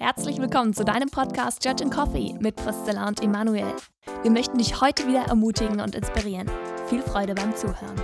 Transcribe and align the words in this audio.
Herzlich 0.00 0.38
willkommen 0.38 0.72
zu 0.72 0.84
deinem 0.84 1.08
Podcast 1.08 1.64
Judge 1.64 1.82
and 1.82 1.92
Coffee 1.92 2.32
mit 2.38 2.54
Priscilla 2.54 3.08
und 3.08 3.20
Emanuel. 3.20 3.74
Wir 4.22 4.30
möchten 4.30 4.56
dich 4.56 4.80
heute 4.80 5.08
wieder 5.08 5.22
ermutigen 5.22 5.80
und 5.80 5.96
inspirieren. 5.96 6.48
Viel 6.86 7.02
Freude 7.02 7.34
beim 7.34 7.54
Zuhören. 7.56 7.96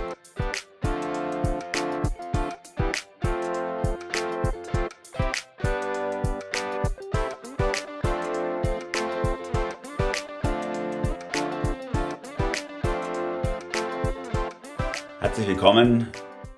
Herzlich 15.21 15.47
willkommen 15.47 16.07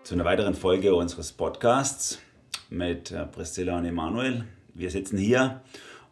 zu 0.04 0.16
einer 0.16 0.26
weiteren 0.26 0.56
Folge 0.56 0.96
unseres 0.96 1.32
Podcasts 1.32 2.20
mit 2.70 3.12
äh, 3.12 3.26
Priscilla 3.26 3.78
und 3.78 3.86
Emanuel. 3.86 4.46
Wir 4.78 4.92
sitzen 4.92 5.18
hier 5.18 5.62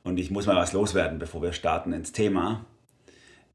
und 0.04 0.18
ich 0.18 0.32
muss 0.32 0.48
mal 0.48 0.56
was 0.56 0.74
loswerden, 0.74 1.20
bevor 1.20 1.44
wir 1.44 1.54
starten 1.54 1.94
ins 1.94 2.14
Thema. 2.14 2.66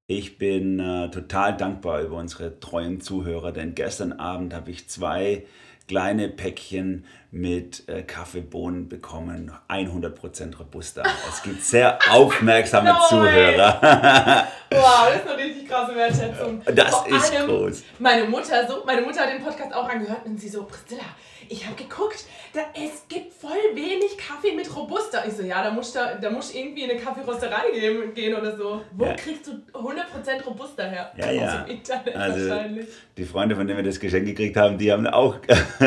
Ich 0.07 0.39
bin 0.39 0.79
äh, 0.79 1.11
total 1.11 1.57
dankbar 1.57 2.03
über 2.03 2.17
unsere 2.17 2.61
treuen 2.61 3.01
Zuhörer, 3.01 3.51
denn 3.51 3.75
gestern 3.75 4.13
Abend 4.13 4.55
habe 4.55 4.71
ich 4.71 4.89
zwei 4.89 5.47
kleine 5.89 6.29
Päckchen 6.29 7.05
mit 7.33 7.89
äh, 7.89 8.03
Kaffeebohnen 8.05 8.89
bekommen, 8.89 9.51
100% 9.69 10.59
Robusta. 10.59 11.03
Es 11.29 11.43
gibt 11.43 11.65
sehr 11.65 11.99
aufmerksame 12.11 12.91
No 12.91 13.01
Zuhörer. 13.09 14.47
Wow, 14.73 15.09
das 15.13 15.23
ist 15.23 15.29
eine 15.29 15.37
richtig 15.43 15.69
krasse 15.69 15.97
Wertschätzung. 15.97 16.63
Das 16.73 16.95
Vor 16.95 17.09
ist 17.09 17.35
allem 17.35 17.49
groß. 17.49 17.83
Meine 17.99 18.25
Mutter, 18.27 18.69
so, 18.69 18.85
meine 18.87 19.03
Mutter 19.03 19.23
hat 19.23 19.33
den 19.33 19.43
Podcast 19.43 19.75
auch 19.75 19.89
angehört 19.89 20.25
und 20.25 20.41
sie 20.41 20.49
so, 20.49 20.63
Priscilla, 20.63 21.03
ich 21.49 21.67
habe 21.67 21.75
geguckt, 21.75 22.25
da, 22.53 22.61
es 22.75 23.09
gibt 23.09 23.33
voll 23.51 23.75
wenig 23.77 24.17
Kaffee 24.17 24.55
mit 24.55 24.75
Robusta. 24.77 25.25
Ich 25.27 25.35
so, 25.35 25.43
ja, 25.43 25.63
da 25.65 25.71
musst 25.73 25.95
du 25.97 25.99
da 26.21 26.31
musst 26.31 26.55
irgendwie 26.55 26.83
in 26.85 26.91
eine 26.91 27.01
Kaffeerösterei 27.01 27.71
gehen, 27.73 28.15
gehen 28.15 28.35
oder 28.35 28.57
so. 28.57 28.83
Wo 28.97 29.07
Ja. 29.07 29.15
kriegst 29.15 29.47
du 29.49 29.53
100% 29.73 30.45
Robusta 30.47 30.85
her? 30.85 31.11
Ja, 31.17 31.31
ja. 31.31 31.43
Aus 31.43 31.67
dem 31.67 31.77
Internet 31.77 32.17
Also, 32.17 32.49
wahrscheinlich. 32.49 32.87
die 33.17 33.25
Freunde, 33.25 33.57
von 33.57 33.67
denen 33.67 33.79
wir 33.79 33.85
das 33.85 33.99
Geschenk 33.99 34.27
gekriegt 34.27 34.57
haben, 34.57 34.79
die 34.79 34.93
haben 34.93 35.07
auch, 35.07 35.37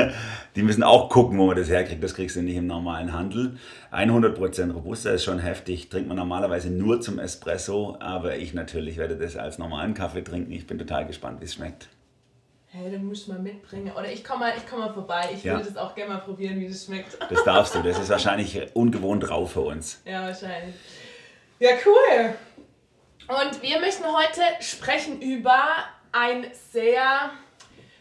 die 0.56 0.62
müssen 0.62 0.84
auch 0.84 1.10
gucken, 1.10 1.38
wo 1.38 1.46
man 1.46 1.56
das 1.56 1.70
herkriegt. 1.70 2.04
Das 2.04 2.14
kriegst 2.16 2.36
du 2.36 2.42
nicht 2.42 2.58
im 2.58 2.68
normalen 2.68 3.14
Handel. 3.14 3.58
100% 3.92 4.72
Robusta 4.74 5.12
ist 5.12 5.24
schon 5.24 5.40
heftig. 5.40 5.90
Trinkt 5.90 6.08
man 6.10 6.18
normalerweise 6.18 6.70
nur 6.70 7.00
zum 7.02 7.20
Espresso, 7.20 7.96
aber 8.00 8.36
ich 8.38 8.54
natürlich 8.54 8.98
werde 8.98 9.16
das 9.16 9.38
als 9.38 9.58
normalen 9.58 9.94
Kaffee 9.94 10.24
trinken. 10.24 10.52
Ich 10.52 10.68
bin 10.68 10.78
total 10.78 11.06
gespannt, 11.06 11.40
wie 11.42 11.46
es 11.46 11.54
schmeckt. 11.54 11.88
Hey, 12.76 12.90
den 12.90 13.06
musst 13.06 13.28
du 13.28 13.34
mal 13.34 13.40
mitbringen. 13.40 13.94
Oder 13.96 14.12
ich 14.12 14.24
komme 14.24 14.40
mal, 14.48 14.54
ich 14.58 14.66
komm 14.68 14.80
mal 14.80 14.92
vorbei. 14.92 15.30
Ich 15.32 15.44
Ja. 15.44 15.54
würde 15.54 15.66
das 15.66 15.78
auch 15.78 15.94
gerne 15.94 16.16
mal 16.16 16.22
probieren, 16.22 16.60
wie 16.60 16.68
das 16.68 16.86
schmeckt. 16.86 17.16
Das 17.30 17.44
darfst 17.44 17.76
du. 17.76 17.84
Das 17.84 18.00
ist 18.00 18.10
wahrscheinlich 18.10 18.76
ungewohnt 18.76 19.30
rau 19.30 19.46
für 19.46 19.62
uns. 19.62 20.02
Ja, 20.06 20.24
wahrscheinlich. 20.24 20.74
Ja, 21.60 21.70
cool. 21.86 22.34
Und 23.28 23.62
wir 23.62 23.80
möchten 23.80 24.04
heute 24.06 24.42
sprechen 24.62 25.22
über 25.22 25.64
ein 26.12 26.48
sehr 26.72 27.30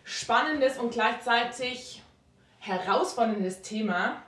spannendes 0.05 0.78
und 0.78 0.93
gleichzeitig 0.93 2.03
herausforderndes 2.59 3.61
Thema. 3.61 4.23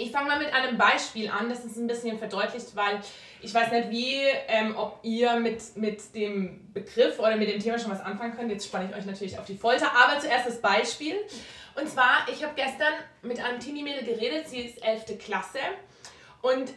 Ich 0.00 0.12
fange 0.12 0.28
mal 0.28 0.38
mit 0.38 0.52
einem 0.52 0.78
Beispiel 0.78 1.28
an, 1.28 1.48
das 1.48 1.64
ist 1.64 1.76
ein 1.76 1.88
bisschen 1.88 2.18
verdeutlicht, 2.18 2.76
weil 2.76 3.00
ich 3.40 3.52
weiß 3.52 3.72
nicht, 3.72 3.90
wie, 3.90 4.14
ähm, 4.46 4.76
ob 4.76 5.00
ihr 5.02 5.34
mit, 5.40 5.76
mit 5.76 6.14
dem 6.14 6.72
Begriff 6.72 7.18
oder 7.18 7.34
mit 7.34 7.48
dem 7.48 7.60
Thema 7.60 7.80
schon 7.80 7.90
was 7.90 8.00
anfangen 8.00 8.36
könnt. 8.36 8.52
Jetzt 8.52 8.66
spanne 8.66 8.88
ich 8.88 8.96
euch 8.96 9.06
natürlich 9.06 9.36
auf 9.40 9.44
die 9.44 9.56
Folter, 9.56 9.90
aber 9.92 10.20
zuerst 10.20 10.46
das 10.46 10.60
Beispiel. 10.60 11.16
Und 11.74 11.88
zwar, 11.88 12.28
ich 12.30 12.44
habe 12.44 12.54
gestern 12.54 12.92
mit 13.22 13.44
einem 13.44 13.58
Teenie-Mädel 13.58 14.04
geredet, 14.04 14.48
sie 14.48 14.60
ist 14.60 14.84
11. 14.84 15.18
Klasse 15.18 15.58
und 16.42 16.72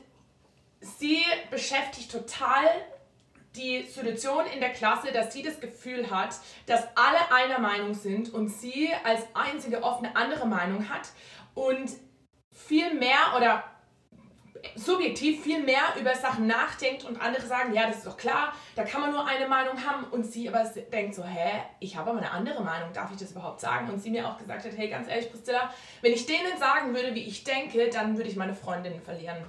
sie 0.80 1.22
beschäftigt 1.52 2.12
total 2.12 2.66
die 3.56 3.84
Situation 3.84 4.46
in 4.48 4.62
der 4.62 4.72
Klasse, 4.72 5.12
dass 5.12 5.32
sie 5.32 5.44
das 5.44 5.60
Gefühl 5.60 6.10
hat, 6.10 6.36
dass 6.66 6.88
alle 6.96 7.32
einer 7.32 7.60
Meinung 7.60 7.94
sind 7.94 8.34
und 8.34 8.50
sie 8.50 8.90
als 9.04 9.22
einzige 9.36 9.84
offene 9.84 10.16
andere 10.16 10.48
Meinung 10.48 10.90
hat 10.90 11.10
und 11.54 11.92
viel 12.52 12.94
mehr 12.94 13.34
oder 13.36 13.64
subjektiv 14.76 15.44
viel 15.44 15.62
mehr 15.64 15.96
über 16.00 16.14
Sachen 16.16 16.48
nachdenkt 16.48 17.04
und 17.04 17.20
andere 17.20 17.46
sagen, 17.46 17.74
ja, 17.74 17.88
das 17.88 17.98
ist 17.98 18.08
doch 18.08 18.18
klar, 18.18 18.54
da 18.76 18.84
kann 18.84 19.02
man 19.02 19.12
nur 19.12 19.26
eine 19.26 19.48
Meinung 19.48 19.84
haben 19.86 20.06
und 20.06 20.24
sie 20.24 20.48
aber 20.50 20.64
denkt 20.92 21.16
so, 21.16 21.24
hä, 21.24 21.62
ich 21.80 21.96
habe 21.96 22.12
aber 22.12 22.20
eine 22.20 22.32
andere 22.32 22.64
Meinung, 22.64 22.94
darf 22.94 23.12
ich 23.12 23.18
das 23.18 23.32
überhaupt 23.32 23.60
sagen? 23.60 23.90
Und 23.90 24.00
sie 24.00 24.12
mir 24.12 24.28
auch 24.28 24.38
gesagt 24.38 24.66
hat, 24.66 24.72
hey, 24.78 24.90
ganz 24.90 25.08
ehrlich, 25.08 25.32
Priscilla, 25.32 25.74
wenn 26.02 26.14
ich 26.14 26.26
denen 26.26 26.58
sagen 26.60 26.94
würde, 26.94 27.16
wie 27.16 27.24
ich 27.24 27.44
denke, 27.44 27.90
dann 27.90 28.18
würde 28.18 28.30
ich 28.30 28.36
meine 28.36 28.54
Freundinnen 28.54 29.02
verlieren. 29.02 29.44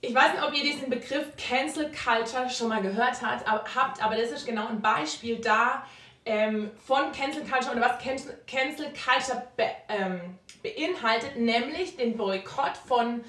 Ich 0.00 0.14
weiß 0.14 0.34
nicht, 0.34 0.44
ob 0.44 0.54
ihr 0.54 0.62
diesen 0.62 0.88
Begriff 0.88 1.32
Cancel 1.36 1.90
Culture 1.90 2.48
schon 2.48 2.68
mal 2.68 2.82
gehört 2.82 3.20
habt, 3.22 4.02
aber 4.02 4.16
das 4.16 4.30
ist 4.30 4.46
genau 4.46 4.68
ein 4.68 4.80
Beispiel 4.80 5.40
da 5.40 5.84
ähm, 6.26 6.72
von 6.84 7.12
Cancel 7.12 7.44
Culture 7.44 7.74
und 7.74 7.80
was 7.80 7.98
Cancel, 8.02 8.36
Cancel 8.46 8.92
Culture 8.92 9.46
be, 9.56 9.64
ähm, 9.88 10.38
beinhaltet, 10.62 11.36
nämlich 11.36 11.96
den 11.96 12.16
Boykott 12.16 12.76
von 12.76 13.24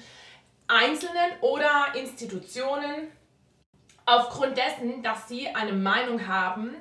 Einzelnen 0.66 1.30
oder 1.40 1.94
Institutionen 1.94 3.08
aufgrund 4.04 4.58
dessen, 4.58 5.02
dass 5.02 5.28
sie 5.28 5.48
eine 5.48 5.72
Meinung 5.72 6.26
haben, 6.26 6.74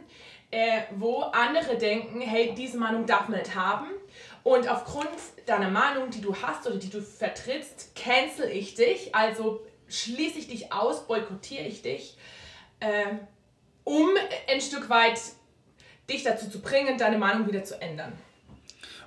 äh, 0.49 0.81
wo 0.95 1.19
andere 1.19 1.77
denken, 1.77 2.21
hey, 2.21 2.53
diese 2.55 2.77
Meinung 2.77 3.05
darf 3.05 3.27
man 3.27 3.39
nicht 3.39 3.55
haben. 3.55 3.87
Und 4.43 4.67
aufgrund 4.67 5.09
deiner 5.45 5.69
Meinung, 5.69 6.09
die 6.09 6.21
du 6.21 6.35
hast 6.41 6.65
oder 6.65 6.77
die 6.77 6.89
du 6.89 7.01
vertrittst, 7.01 7.95
cancel 7.95 8.49
ich 8.49 8.75
dich, 8.75 9.13
also 9.13 9.61
schließe 9.87 10.39
ich 10.39 10.47
dich 10.47 10.73
aus, 10.73 11.05
boykottiere 11.05 11.65
ich 11.65 11.81
dich, 11.81 12.17
äh, 12.79 13.05
um 13.83 14.09
ein 14.49 14.61
Stück 14.61 14.89
weit 14.89 15.19
dich 16.09 16.23
dazu 16.23 16.49
zu 16.49 16.61
bringen, 16.61 16.97
deine 16.97 17.17
Meinung 17.17 17.47
wieder 17.47 17.63
zu 17.63 17.81
ändern. 17.81 18.13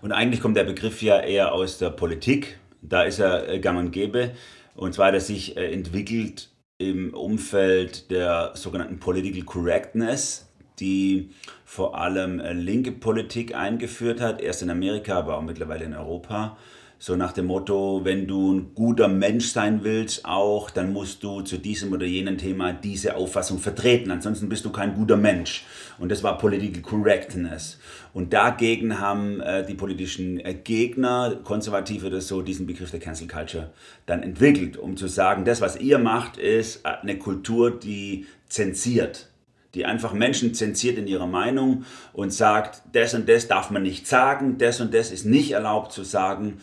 Und 0.02 0.12
eigentlich 0.12 0.40
kommt 0.40 0.56
der 0.56 0.64
Begriff 0.64 1.02
ja 1.02 1.20
eher 1.20 1.52
aus 1.52 1.78
der 1.78 1.90
Politik. 1.90 2.58
Da 2.82 3.02
ist 3.02 3.18
er 3.18 3.48
äh, 3.48 3.58
gang 3.58 3.78
und 3.78 3.90
gäbe. 3.90 4.32
Und 4.74 4.94
zwar 4.94 5.08
hat 5.08 5.14
er 5.14 5.20
sich 5.20 5.56
äh, 5.56 5.72
entwickelt 5.72 6.48
im 6.78 7.12
Umfeld 7.12 8.10
der 8.10 8.52
sogenannten 8.54 8.98
Political 8.98 9.42
Correctness, 9.42 10.48
die 10.78 11.30
vor 11.64 11.98
allem 11.98 12.40
äh, 12.40 12.54
linke 12.54 12.92
Politik 12.92 13.54
eingeführt 13.54 14.20
hat, 14.20 14.40
erst 14.40 14.62
in 14.62 14.70
Amerika, 14.70 15.18
aber 15.18 15.36
auch 15.36 15.42
mittlerweile 15.42 15.84
in 15.84 15.94
Europa. 15.94 16.56
So 17.02 17.16
nach 17.16 17.32
dem 17.32 17.46
Motto, 17.46 18.02
wenn 18.04 18.26
du 18.26 18.52
ein 18.52 18.74
guter 18.74 19.08
Mensch 19.08 19.46
sein 19.46 19.84
willst, 19.84 20.26
auch, 20.26 20.68
dann 20.68 20.92
musst 20.92 21.24
du 21.24 21.40
zu 21.40 21.56
diesem 21.56 21.94
oder 21.94 22.04
jenem 22.04 22.36
Thema 22.36 22.74
diese 22.74 23.16
Auffassung 23.16 23.58
vertreten. 23.58 24.10
Ansonsten 24.10 24.50
bist 24.50 24.66
du 24.66 24.70
kein 24.70 24.94
guter 24.94 25.16
Mensch. 25.16 25.64
Und 25.98 26.10
das 26.10 26.22
war 26.22 26.36
Political 26.36 26.82
Correctness. 26.82 27.78
Und 28.12 28.34
dagegen 28.34 29.00
haben 29.00 29.40
äh, 29.40 29.64
die 29.64 29.72
politischen 29.72 30.40
äh, 30.40 30.52
Gegner, 30.52 31.38
Konservative 31.42 32.08
oder 32.08 32.20
so, 32.20 32.42
diesen 32.42 32.66
Begriff 32.66 32.90
der 32.90 33.00
Cancel 33.00 33.28
Culture 33.28 33.70
dann 34.04 34.22
entwickelt, 34.22 34.76
um 34.76 34.98
zu 34.98 35.08
sagen, 35.08 35.46
das, 35.46 35.62
was 35.62 35.80
ihr 35.80 35.98
macht, 35.98 36.36
ist 36.36 36.84
eine 36.84 37.16
Kultur, 37.16 37.70
die 37.70 38.26
zensiert 38.50 39.30
die 39.74 39.86
einfach 39.86 40.12
Menschen 40.12 40.52
zensiert 40.52 40.98
in 40.98 41.06
ihrer 41.06 41.28
Meinung 41.28 41.84
und 42.12 42.32
sagt, 42.32 42.82
das 42.92 43.14
und 43.14 43.28
das 43.28 43.46
darf 43.46 43.70
man 43.70 43.84
nicht 43.84 44.08
sagen, 44.08 44.58
das 44.58 44.80
und 44.80 44.92
das 44.92 45.12
ist 45.12 45.24
nicht 45.24 45.52
erlaubt 45.52 45.92
zu 45.92 46.02
sagen. 46.02 46.60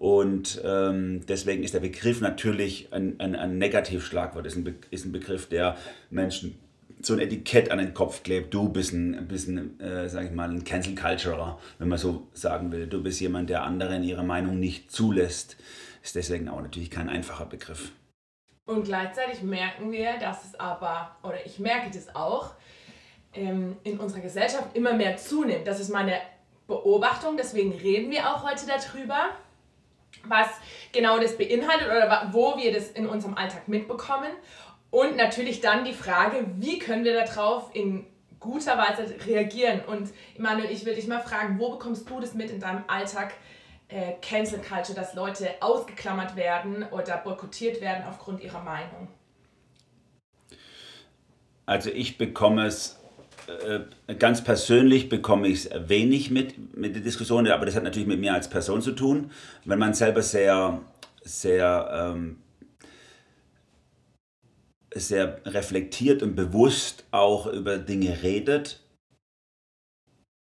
Und 0.00 0.62
ähm, 0.64 1.20
deswegen 1.28 1.62
ist 1.62 1.74
der 1.74 1.80
Begriff 1.80 2.22
natürlich 2.22 2.90
ein, 2.90 3.20
ein, 3.20 3.36
ein 3.36 3.58
Negativschlagwort, 3.58 4.46
ist 4.46 4.56
ein, 4.56 4.64
Be 4.64 4.74
ist 4.90 5.04
ein 5.04 5.12
Begriff, 5.12 5.46
der 5.46 5.76
Menschen 6.08 6.58
so 7.02 7.12
ein 7.12 7.18
Etikett 7.18 7.70
an 7.70 7.76
den 7.76 7.92
Kopf 7.92 8.22
klebt. 8.22 8.54
Du 8.54 8.70
bist 8.70 8.94
ein, 8.94 9.14
ein 9.14 9.78
äh, 9.78 10.08
sag 10.08 10.24
ich 10.24 10.30
mal, 10.30 10.48
ein 10.48 10.64
Cancel 10.64 10.94
Culturer, 10.94 11.58
wenn 11.78 11.88
man 11.88 11.98
so 11.98 12.28
sagen 12.32 12.72
will. 12.72 12.86
Du 12.86 13.02
bist 13.02 13.20
jemand, 13.20 13.50
der 13.50 13.62
anderen 13.62 14.02
ihre 14.02 14.24
Meinung 14.24 14.58
nicht 14.58 14.90
zulässt. 14.90 15.58
Ist 16.02 16.16
deswegen 16.16 16.48
auch 16.48 16.62
natürlich 16.62 16.90
kein 16.90 17.10
einfacher 17.10 17.44
Begriff. 17.44 17.92
Und 18.64 18.84
gleichzeitig 18.84 19.42
merken 19.42 19.92
wir, 19.92 20.18
dass 20.18 20.46
es 20.46 20.58
aber, 20.58 21.14
oder 21.22 21.44
ich 21.44 21.58
merke 21.58 21.90
das 21.92 22.14
auch, 22.16 22.54
ähm, 23.34 23.76
in 23.84 23.98
unserer 23.98 24.20
Gesellschaft 24.20 24.74
immer 24.74 24.94
mehr 24.94 25.18
zunimmt. 25.18 25.66
Das 25.66 25.78
ist 25.78 25.90
meine 25.90 26.14
Beobachtung, 26.66 27.36
deswegen 27.36 27.72
reden 27.72 28.10
wir 28.10 28.30
auch 28.30 28.48
heute 28.50 28.64
darüber, 28.66 29.36
was 30.24 30.48
genau 30.92 31.18
das 31.18 31.36
beinhaltet 31.36 31.88
oder 31.88 32.28
wo 32.32 32.56
wir 32.56 32.72
das 32.72 32.90
in 32.90 33.06
unserem 33.06 33.34
Alltag 33.34 33.68
mitbekommen. 33.68 34.30
Und 34.90 35.16
natürlich 35.16 35.60
dann 35.60 35.84
die 35.84 35.92
Frage, 35.92 36.46
wie 36.56 36.78
können 36.78 37.04
wir 37.04 37.14
darauf 37.24 37.74
in 37.74 38.06
guter 38.40 38.76
Weise 38.76 39.14
reagieren. 39.26 39.82
Und 39.86 40.10
Emanuel, 40.36 40.70
ich 40.70 40.84
will 40.84 40.94
dich 40.94 41.06
mal 41.06 41.20
fragen, 41.20 41.58
wo 41.58 41.70
bekommst 41.70 42.08
du 42.08 42.20
das 42.20 42.34
mit 42.34 42.50
in 42.50 42.58
deinem 42.58 42.84
Alltag? 42.88 43.34
Äh, 43.88 44.14
Cancel 44.22 44.60
Culture, 44.60 44.94
dass 44.94 45.14
Leute 45.14 45.50
ausgeklammert 45.60 46.36
werden 46.36 46.84
oder 46.92 47.16
boykottiert 47.16 47.80
werden 47.80 48.04
aufgrund 48.08 48.40
ihrer 48.40 48.62
Meinung. 48.62 49.08
Also 51.66 51.90
ich 51.90 52.16
bekomme 52.16 52.66
es 52.66 52.99
ganz 54.18 54.42
persönlich 54.44 55.08
bekomme 55.08 55.48
ich 55.48 55.68
wenig 55.86 56.30
mit, 56.30 56.76
mit 56.76 56.94
der 56.94 57.02
Diskussion, 57.02 57.46
aber 57.48 57.66
das 57.66 57.74
hat 57.74 57.84
natürlich 57.84 58.08
mit 58.08 58.20
mir 58.20 58.34
als 58.34 58.48
Person 58.48 58.82
zu 58.82 58.92
tun. 58.92 59.30
Wenn 59.64 59.78
man 59.78 59.94
selber 59.94 60.22
sehr 60.22 60.80
sehr, 61.22 62.14
ähm, 62.14 62.38
sehr 64.94 65.40
reflektiert 65.46 66.22
und 66.22 66.34
bewusst 66.34 67.04
auch 67.10 67.46
über 67.46 67.78
Dinge 67.78 68.22
redet 68.22 68.80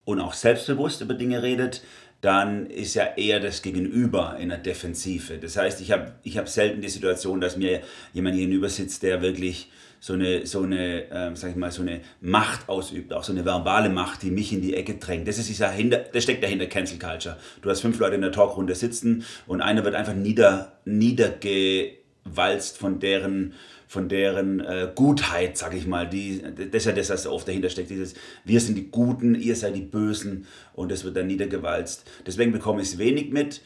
und 0.04 0.20
auch 0.20 0.32
selbstbewusst 0.32 1.00
über 1.00 1.14
Dinge 1.14 1.42
redet, 1.42 1.82
dann 2.20 2.66
ist 2.66 2.94
ja 2.94 3.14
eher 3.16 3.38
das 3.38 3.62
Gegenüber 3.62 4.36
in 4.38 4.48
der 4.48 4.58
Defensive. 4.58 5.38
Das 5.38 5.56
heißt, 5.56 5.80
ich 5.80 5.92
habe 5.92 6.14
ich 6.24 6.36
hab 6.38 6.48
selten 6.48 6.80
die 6.80 6.88
Situation, 6.88 7.40
dass 7.40 7.56
mir 7.56 7.82
jemand 8.12 8.36
gegenüber 8.36 8.68
sitzt, 8.68 9.02
der 9.04 9.22
wirklich 9.22 9.70
so 10.00 10.12
eine, 10.12 10.46
so 10.46 10.62
eine, 10.62 11.10
äh, 11.10 11.30
sag 11.34 11.50
ich 11.50 11.56
mal, 11.56 11.70
so 11.70 11.82
eine 11.82 12.00
Macht 12.20 12.68
ausübt, 12.68 13.12
auch 13.12 13.24
so 13.24 13.32
eine 13.32 13.44
verbale 13.44 13.88
Macht, 13.88 14.22
die 14.22 14.30
mich 14.30 14.52
in 14.52 14.60
die 14.60 14.74
Ecke 14.74 14.94
drängt. 14.94 15.26
Das 15.26 15.38
ist 15.38 15.48
dieser 15.48 15.70
hinter, 15.70 15.98
das 15.98 16.22
steckt 16.22 16.42
dahinter 16.42 16.66
Cancel 16.66 16.98
Culture. 16.98 17.36
Du 17.62 17.70
hast 17.70 17.80
fünf 17.80 17.98
Leute 17.98 18.14
in 18.14 18.22
der 18.22 18.32
Talkrunde 18.32 18.74
sitzen 18.74 19.24
und 19.46 19.60
einer 19.60 19.84
wird 19.84 19.94
einfach 19.94 20.14
nieder, 20.14 20.72
niedergewalzt 20.84 22.78
von 22.78 23.00
deren 23.00 23.54
von 23.88 24.10
deren 24.10 24.60
äh, 24.60 24.90
Gutheit, 24.94 25.56
sag 25.56 25.74
ich 25.74 25.86
mal. 25.86 26.06
Die, 26.06 26.42
das 26.42 26.82
ist 26.82 26.84
ja 26.84 26.92
das, 26.92 27.08
was 27.08 27.26
oft 27.26 27.48
dahinter 27.48 27.70
steckt. 27.70 27.88
Dieses, 27.88 28.12
wir 28.44 28.60
sind 28.60 28.74
die 28.74 28.90
Guten, 28.90 29.34
ihr 29.34 29.56
seid 29.56 29.74
die 29.74 29.80
Bösen 29.80 30.46
und 30.74 30.92
das 30.92 31.04
wird 31.04 31.16
dann 31.16 31.26
niedergewalzt. 31.26 32.06
Deswegen 32.26 32.52
bekomme 32.52 32.82
ich 32.82 32.88
es 32.88 32.98
wenig 32.98 33.30
mit, 33.30 33.62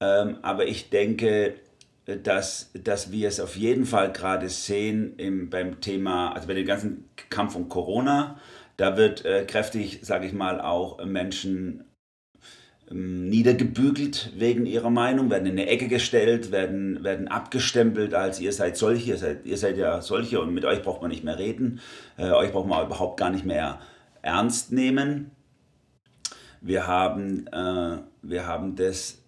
ähm, 0.00 0.38
aber 0.40 0.66
ich 0.66 0.88
denke, 0.88 1.56
dass, 2.06 2.70
dass 2.72 3.10
wir 3.10 3.28
es 3.28 3.40
auf 3.40 3.56
jeden 3.56 3.84
Fall 3.84 4.12
gerade 4.12 4.48
sehen 4.48 5.14
im, 5.16 5.50
beim 5.50 5.80
Thema, 5.80 6.32
also 6.32 6.46
bei 6.46 6.54
dem 6.54 6.66
ganzen 6.66 7.08
Kampf 7.30 7.56
um 7.56 7.68
Corona, 7.68 8.38
da 8.76 8.96
wird 8.96 9.24
äh, 9.24 9.44
kräftig, 9.44 10.00
sage 10.02 10.26
ich 10.26 10.32
mal, 10.32 10.60
auch 10.60 11.04
Menschen 11.04 11.84
ähm, 12.88 13.28
niedergebügelt 13.28 14.32
wegen 14.36 14.66
ihrer 14.66 14.90
Meinung, 14.90 15.30
werden 15.30 15.46
in 15.46 15.52
eine 15.52 15.66
Ecke 15.66 15.88
gestellt, 15.88 16.52
werden, 16.52 17.02
werden 17.02 17.26
abgestempelt 17.26 18.14
als 18.14 18.38
ihr 18.38 18.52
seid 18.52 18.76
solche, 18.76 19.10
ihr 19.10 19.18
seid, 19.18 19.44
ihr 19.44 19.56
seid 19.56 19.76
ja 19.76 20.00
solche 20.00 20.40
und 20.40 20.54
mit 20.54 20.64
euch 20.64 20.82
braucht 20.82 21.02
man 21.02 21.10
nicht 21.10 21.24
mehr 21.24 21.38
reden, 21.38 21.80
äh, 22.18 22.30
euch 22.30 22.52
braucht 22.52 22.68
man 22.68 22.86
überhaupt 22.86 23.18
gar 23.18 23.30
nicht 23.30 23.44
mehr 23.44 23.80
ernst 24.22 24.70
nehmen. 24.70 25.32
Wir 26.60 26.86
haben, 26.86 27.48
äh, 27.48 27.98
wir 28.22 28.46
haben 28.46 28.76
das 28.76 29.25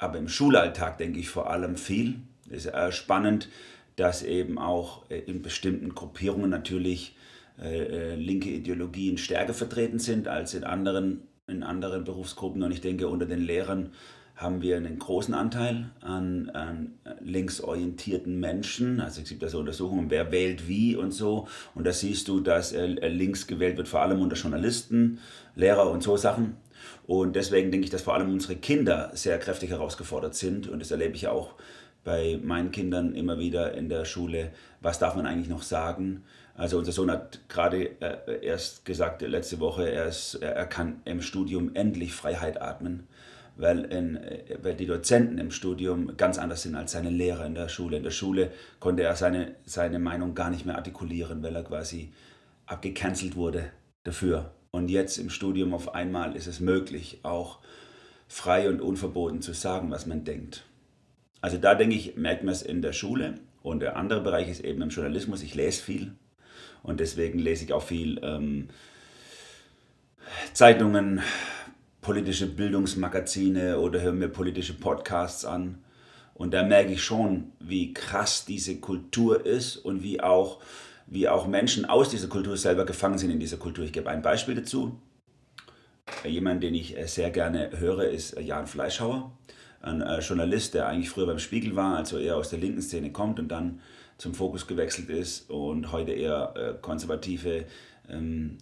aber 0.00 0.18
im 0.18 0.28
Schulalltag 0.28 0.98
denke 0.98 1.20
ich 1.20 1.28
vor 1.28 1.50
allem 1.50 1.76
viel. 1.76 2.16
Es 2.48 2.64
ist 2.64 2.72
äh, 2.72 2.90
spannend, 2.90 3.48
dass 3.96 4.22
eben 4.22 4.58
auch 4.58 5.08
äh, 5.10 5.18
in 5.18 5.42
bestimmten 5.42 5.94
Gruppierungen 5.94 6.48
natürlich 6.50 7.14
äh, 7.62 8.14
linke 8.14 8.48
Ideologien 8.48 9.18
stärker 9.18 9.52
vertreten 9.52 9.98
sind 9.98 10.26
als 10.26 10.54
in 10.54 10.64
anderen, 10.64 11.22
in 11.46 11.62
anderen 11.62 12.04
Berufsgruppen. 12.04 12.62
Und 12.62 12.72
ich 12.72 12.80
denke, 12.80 13.08
unter 13.08 13.26
den 13.26 13.40
Lehrern 13.40 13.90
haben 14.36 14.62
wir 14.62 14.78
einen 14.78 14.98
großen 14.98 15.34
Anteil 15.34 15.90
an, 16.00 16.48
an 16.54 16.94
linksorientierten 17.20 18.40
Menschen. 18.40 19.00
Also 19.00 19.20
es 19.20 19.28
gibt 19.28 19.42
da 19.42 19.50
so 19.50 19.58
Untersuchungen, 19.58 20.08
wer 20.08 20.32
wählt 20.32 20.66
wie 20.66 20.96
und 20.96 21.10
so. 21.10 21.46
Und 21.74 21.86
da 21.86 21.92
siehst 21.92 22.26
du, 22.28 22.40
dass 22.40 22.72
links 22.72 23.46
gewählt 23.46 23.76
wird, 23.76 23.86
vor 23.86 24.00
allem 24.00 24.22
unter 24.22 24.36
Journalisten, 24.36 25.18
Lehrer 25.56 25.90
und 25.90 26.02
so 26.02 26.16
Sachen. 26.16 26.56
Und 27.06 27.36
deswegen 27.36 27.70
denke 27.70 27.84
ich, 27.84 27.90
dass 27.90 28.02
vor 28.02 28.14
allem 28.14 28.30
unsere 28.30 28.56
Kinder 28.56 29.10
sehr 29.14 29.38
kräftig 29.38 29.70
herausgefordert 29.70 30.34
sind. 30.34 30.68
Und 30.68 30.80
das 30.80 30.90
erlebe 30.90 31.14
ich 31.14 31.28
auch 31.28 31.54
bei 32.04 32.38
meinen 32.42 32.70
Kindern 32.70 33.14
immer 33.14 33.38
wieder 33.38 33.74
in 33.74 33.88
der 33.88 34.04
Schule. 34.04 34.50
Was 34.80 34.98
darf 34.98 35.16
man 35.16 35.26
eigentlich 35.26 35.48
noch 35.48 35.62
sagen? 35.62 36.24
Also 36.54 36.78
unser 36.78 36.92
Sohn 36.92 37.10
hat 37.10 37.40
gerade 37.48 38.00
äh, 38.00 38.44
erst 38.44 38.84
gesagt, 38.84 39.22
letzte 39.22 39.60
Woche, 39.60 39.90
er, 39.90 40.06
ist, 40.06 40.34
er 40.34 40.66
kann 40.66 41.00
im 41.04 41.22
Studium 41.22 41.74
endlich 41.74 42.12
Freiheit 42.12 42.60
atmen, 42.60 43.06
weil, 43.56 43.84
in, 43.84 44.16
äh, 44.16 44.58
weil 44.62 44.74
die 44.74 44.86
Dozenten 44.86 45.38
im 45.38 45.50
Studium 45.50 46.16
ganz 46.16 46.38
anders 46.38 46.62
sind 46.62 46.74
als 46.74 46.92
seine 46.92 47.10
Lehrer 47.10 47.46
in 47.46 47.54
der 47.54 47.68
Schule. 47.68 47.96
In 47.96 48.02
der 48.02 48.10
Schule 48.10 48.50
konnte 48.78 49.02
er 49.02 49.16
seine, 49.16 49.54
seine 49.64 49.98
Meinung 49.98 50.34
gar 50.34 50.50
nicht 50.50 50.66
mehr 50.66 50.76
artikulieren, 50.76 51.42
weil 51.42 51.56
er 51.56 51.64
quasi 51.64 52.12
abgecancelt 52.66 53.36
wurde 53.36 53.70
dafür. 54.04 54.52
Und 54.70 54.88
jetzt 54.88 55.18
im 55.18 55.30
Studium 55.30 55.74
auf 55.74 55.94
einmal 55.94 56.36
ist 56.36 56.46
es 56.46 56.60
möglich, 56.60 57.20
auch 57.22 57.58
frei 58.28 58.68
und 58.68 58.80
unverboten 58.80 59.42
zu 59.42 59.52
sagen, 59.52 59.90
was 59.90 60.06
man 60.06 60.24
denkt. 60.24 60.64
Also 61.40 61.56
da 61.56 61.74
denke 61.74 61.96
ich, 61.96 62.16
merkt 62.16 62.44
man 62.44 62.52
es 62.52 62.62
in 62.62 62.82
der 62.82 62.92
Schule. 62.92 63.34
Und 63.62 63.80
der 63.80 63.96
andere 63.96 64.20
Bereich 64.20 64.48
ist 64.48 64.64
eben 64.64 64.80
im 64.82 64.88
Journalismus. 64.90 65.42
Ich 65.42 65.54
lese 65.54 65.82
viel 65.82 66.12
und 66.82 67.00
deswegen 67.00 67.38
lese 67.38 67.64
ich 67.64 67.72
auch 67.72 67.82
viel 67.82 68.18
ähm, 68.22 68.68
Zeitungen, 70.52 71.20
politische 72.00 72.46
Bildungsmagazine 72.46 73.78
oder 73.78 74.00
höre 74.00 74.12
mir 74.12 74.28
politische 74.28 74.74
Podcasts 74.74 75.44
an. 75.44 75.78
Und 76.34 76.54
da 76.54 76.62
merke 76.62 76.92
ich 76.92 77.02
schon, 77.02 77.52
wie 77.60 77.92
krass 77.92 78.46
diese 78.46 78.76
Kultur 78.76 79.44
ist 79.44 79.76
und 79.76 80.02
wie 80.02 80.22
auch 80.22 80.60
wie 81.10 81.28
auch 81.28 81.46
Menschen 81.46 81.84
aus 81.84 82.08
dieser 82.08 82.28
Kultur 82.28 82.56
selber 82.56 82.86
gefangen 82.86 83.18
sind 83.18 83.30
in 83.30 83.40
dieser 83.40 83.56
Kultur. 83.56 83.84
Ich 83.84 83.92
gebe 83.92 84.08
ein 84.08 84.22
Beispiel 84.22 84.54
dazu. 84.54 84.98
Jemand, 86.24 86.62
den 86.62 86.74
ich 86.74 86.96
äh, 86.96 87.06
sehr 87.06 87.30
gerne 87.30 87.70
höre, 87.78 88.04
ist 88.04 88.32
äh, 88.36 88.40
Jan 88.40 88.66
Fleischhauer, 88.66 89.32
ein 89.82 90.00
äh, 90.00 90.20
Journalist, 90.20 90.74
der 90.74 90.86
eigentlich 90.86 91.10
früher 91.10 91.26
beim 91.26 91.38
Spiegel 91.38 91.76
war, 91.76 91.96
also 91.96 92.16
eher 92.16 92.36
aus 92.36 92.50
der 92.50 92.60
linken 92.60 92.80
Szene 92.82 93.10
kommt 93.12 93.38
und 93.38 93.48
dann 93.48 93.80
zum 94.18 94.34
Fokus 94.34 94.66
gewechselt 94.66 95.08
ist 95.08 95.50
und 95.50 95.92
heute 95.92 96.12
eher 96.12 96.78
konservative 96.82 97.64
ähm, 98.08 98.58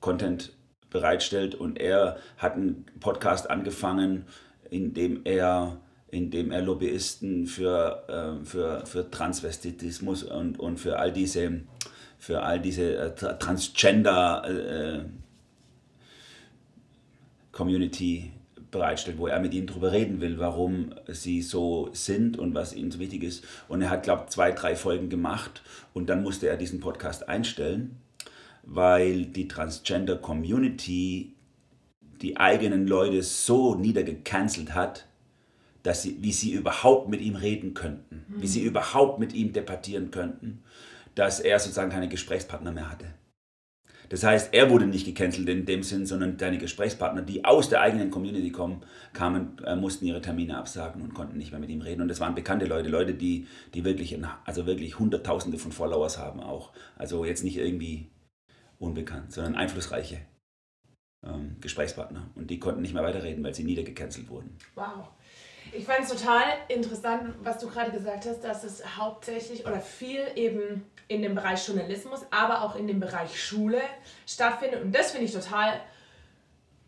Content 0.00 0.52
bereitstellt. 0.90 1.56
Und 1.56 1.80
er 1.80 2.18
hat 2.38 2.54
einen 2.54 2.86
Podcast 3.00 3.50
angefangen, 3.50 4.26
in 4.70 4.94
dem 4.94 5.22
er 5.24 5.80
indem 6.12 6.52
er 6.52 6.60
Lobbyisten 6.60 7.46
für, 7.46 8.04
äh, 8.06 8.44
für, 8.44 8.84
für 8.84 9.10
Transvestitismus 9.10 10.22
und, 10.22 10.60
und 10.60 10.78
für 10.78 10.98
all 10.98 11.10
diese, 11.10 11.62
für 12.22 12.44
all 12.44 12.60
diese 12.60 12.94
äh, 12.98 13.10
Transgender 13.16 14.44
äh, 14.48 15.00
Community 17.50 18.30
bereitstellt, 18.70 19.18
wo 19.18 19.26
er 19.26 19.40
mit 19.40 19.52
ihnen 19.52 19.66
darüber 19.66 19.90
reden 19.90 20.20
will, 20.20 20.38
warum 20.38 20.94
sie 21.08 21.42
so 21.42 21.90
sind 21.92 22.38
und 22.38 22.54
was 22.54 22.74
ihnen 22.74 22.92
so 22.92 23.00
wichtig 23.00 23.24
ist. 23.24 23.44
Und 23.66 23.82
er 23.82 23.90
hat, 23.90 24.04
glaube 24.04 24.22
ich, 24.24 24.30
zwei, 24.30 24.52
drei 24.52 24.76
Folgen 24.76 25.08
gemacht 25.08 25.62
und 25.94 26.08
dann 26.08 26.22
musste 26.22 26.46
er 26.46 26.56
diesen 26.56 26.78
Podcast 26.78 27.28
einstellen, 27.28 27.96
weil 28.62 29.24
die 29.24 29.48
Transgender 29.48 30.14
Community 30.14 31.34
die 32.22 32.36
eigenen 32.36 32.86
Leute 32.86 33.24
so 33.24 33.74
niedergecancelt 33.74 34.76
hat, 34.76 35.06
dass 35.82 36.02
sie, 36.02 36.18
wie 36.20 36.32
sie 36.32 36.52
überhaupt 36.52 37.08
mit 37.08 37.20
ihm 37.20 37.34
reden 37.34 37.74
könnten, 37.74 38.24
mhm. 38.28 38.42
wie 38.42 38.46
sie 38.46 38.62
überhaupt 38.62 39.18
mit 39.18 39.32
ihm 39.32 39.52
debattieren 39.52 40.12
könnten, 40.12 40.62
dass 41.14 41.40
er 41.40 41.58
sozusagen 41.58 41.90
keine 41.90 42.08
Gesprächspartner 42.08 42.72
mehr 42.72 42.90
hatte. 42.90 43.14
Das 44.12 44.24
heißt, 44.24 44.52
er 44.52 44.68
wurde 44.68 44.86
nicht 44.86 45.06
gecancelt 45.06 45.48
in 45.48 45.64
dem 45.64 45.82
Sinn, 45.82 46.04
sondern 46.04 46.36
deine 46.36 46.58
Gesprächspartner, 46.58 47.22
die 47.22 47.46
aus 47.46 47.70
der 47.70 47.80
eigenen 47.80 48.10
Community 48.10 48.50
kommen, 48.50 48.82
kamen, 49.14 49.56
äh, 49.64 49.74
mussten 49.74 50.04
ihre 50.04 50.20
Termine 50.20 50.58
absagen 50.58 51.00
und 51.00 51.14
konnten 51.14 51.38
nicht 51.38 51.50
mehr 51.50 51.60
mit 51.60 51.70
ihm 51.70 51.80
reden. 51.80 52.02
Und 52.02 52.08
das 52.08 52.20
waren 52.20 52.34
bekannte 52.34 52.66
Leute, 52.66 52.90
Leute, 52.90 53.14
die, 53.14 53.46
die 53.72 53.86
wirklich, 53.86 54.18
also 54.44 54.66
wirklich 54.66 54.98
Hunderttausende 54.98 55.56
von 55.56 55.72
Followers 55.72 56.18
haben 56.18 56.40
auch. 56.40 56.72
Also 56.96 57.24
jetzt 57.24 57.42
nicht 57.42 57.56
irgendwie 57.56 58.10
unbekannt, 58.78 59.32
sondern 59.32 59.54
einflussreiche 59.54 60.18
ähm, 61.24 61.56
Gesprächspartner. 61.62 62.28
Und 62.34 62.50
die 62.50 62.58
konnten 62.58 62.82
nicht 62.82 62.92
mehr 62.92 63.04
weiterreden, 63.04 63.42
weil 63.42 63.54
sie 63.54 63.64
niedergecancelt 63.64 64.28
wurden. 64.28 64.58
Wow. 64.74 65.08
Ich 65.72 65.86
fand 65.86 66.00
es 66.00 66.10
total 66.10 66.42
interessant, 66.68 67.34
was 67.42 67.58
du 67.58 67.68
gerade 67.68 67.92
gesagt 67.92 68.26
hast, 68.26 68.44
dass 68.44 68.62
es 68.62 68.96
hauptsächlich 68.98 69.66
oder 69.66 69.80
viel 69.80 70.20
eben 70.36 70.84
in 71.12 71.22
dem 71.22 71.34
Bereich 71.34 71.66
Journalismus, 71.66 72.20
aber 72.30 72.62
auch 72.62 72.76
in 72.76 72.86
dem 72.86 73.00
Bereich 73.00 73.42
Schule 73.42 73.80
stattfindet. 74.26 74.82
Und 74.82 74.94
das 74.94 75.12
finde 75.12 75.26
ich 75.26 75.32
total 75.32 75.80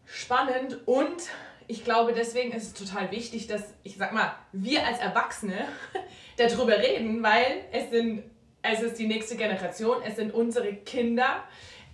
spannend 0.07 0.87
und 0.87 1.23
ich 1.66 1.85
glaube, 1.85 2.12
deswegen 2.12 2.52
ist 2.52 2.64
es 2.64 2.75
total 2.75 3.11
wichtig, 3.11 3.47
dass, 3.47 3.62
ich 3.83 3.97
sag 3.97 4.12
mal, 4.12 4.35
wir 4.52 4.87
als 4.87 4.99
Erwachsene 4.99 5.66
darüber 6.37 6.78
reden, 6.78 7.23
weil 7.23 7.64
es 7.73 7.90
sind, 7.90 8.23
es 8.61 8.83
ist 8.83 8.99
die 8.99 9.07
nächste 9.07 9.37
Generation, 9.37 9.99
es 10.04 10.16
sind 10.16 10.35
unsere 10.35 10.75
Kinder, 10.75 11.43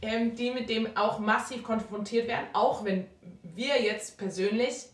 ähm, 0.03 0.35
die 0.35 0.51
mit 0.51 0.69
dem 0.71 0.97
auch 0.97 1.19
massiv 1.19 1.63
konfrontiert 1.63 2.27
werden, 2.27 2.47
auch 2.53 2.85
wenn 2.85 3.07
wir 3.43 3.81
jetzt 3.81 4.19
persönlich 4.19 4.87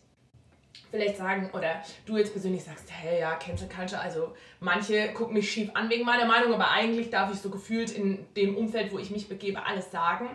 vielleicht 0.91 1.17
sagen, 1.17 1.49
oder 1.53 1.81
du 2.05 2.17
jetzt 2.17 2.31
persönlich 2.31 2.63
sagst, 2.63 2.91
hey, 2.91 3.19
ja, 3.19 3.35
Cancel 3.35 3.67
Culture, 3.67 4.01
also 4.01 4.33
manche 4.59 5.13
gucken 5.13 5.33
mich 5.33 5.51
schief 5.51 5.69
an 5.73 5.89
wegen 5.89 6.05
meiner 6.05 6.25
Meinung, 6.25 6.53
aber 6.53 6.71
eigentlich 6.71 7.09
darf 7.09 7.33
ich 7.33 7.39
so 7.39 7.49
gefühlt 7.49 7.91
in 7.91 8.25
dem 8.35 8.55
Umfeld, 8.55 8.91
wo 8.91 8.99
ich 8.99 9.11
mich 9.11 9.27
begebe, 9.27 9.65
alles 9.65 9.91
sagen. 9.91 10.29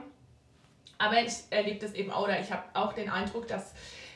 Aber 0.99 1.21
ich 1.21 1.32
erlebe 1.50 1.78
das 1.78 1.94
eben 1.94 2.11
auch, 2.11 2.25
oder 2.25 2.38
ich 2.38 2.52
habe 2.52 2.62
auch 2.75 2.92
den 2.92 3.11
Eindruck, 3.11 3.49
dass 3.49 3.75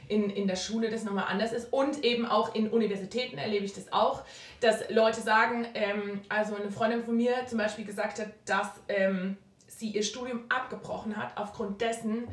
in, 0.09 0.31
in 0.31 0.47
der 0.47 0.57
Schule 0.57 0.91
das 0.91 1.05
nochmal 1.05 1.27
anders 1.29 1.53
ist 1.53 1.73
und 1.73 2.05
eben 2.05 2.27
auch 2.27 2.55
in 2.55 2.71
Universitäten 2.71 3.39
erlebe 3.39 3.65
ich 3.65 3.75
das 3.75 3.93
auch, 3.93 4.23
dass 4.61 4.89
Leute 4.91 5.21
sagen, 5.21 5.67
ähm, 5.75 6.21
also 6.29 6.55
eine 6.55 6.71
Freundin 6.71 7.03
von 7.03 7.17
mir 7.17 7.47
zum 7.47 7.59
Beispiel 7.59 7.85
gesagt 7.85 8.21
hat, 8.21 8.29
dass 8.45 8.69
ähm, 8.89 9.37
sie 9.67 9.91
ihr 9.91 10.03
Studium 10.03 10.45
abgebrochen 10.49 11.17
hat 11.17 11.37
aufgrund 11.37 11.81
dessen, 11.81 12.29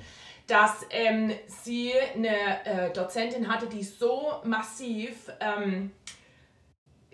dass 0.48 0.86
ähm, 0.90 1.32
sie 1.48 1.94
eine 2.16 2.66
äh, 2.66 2.94
Dozentin 2.94 3.48
hatte, 3.52 3.68
die 3.68 3.84
so 3.84 4.34
massiv 4.44 5.32
ähm, 5.40 5.92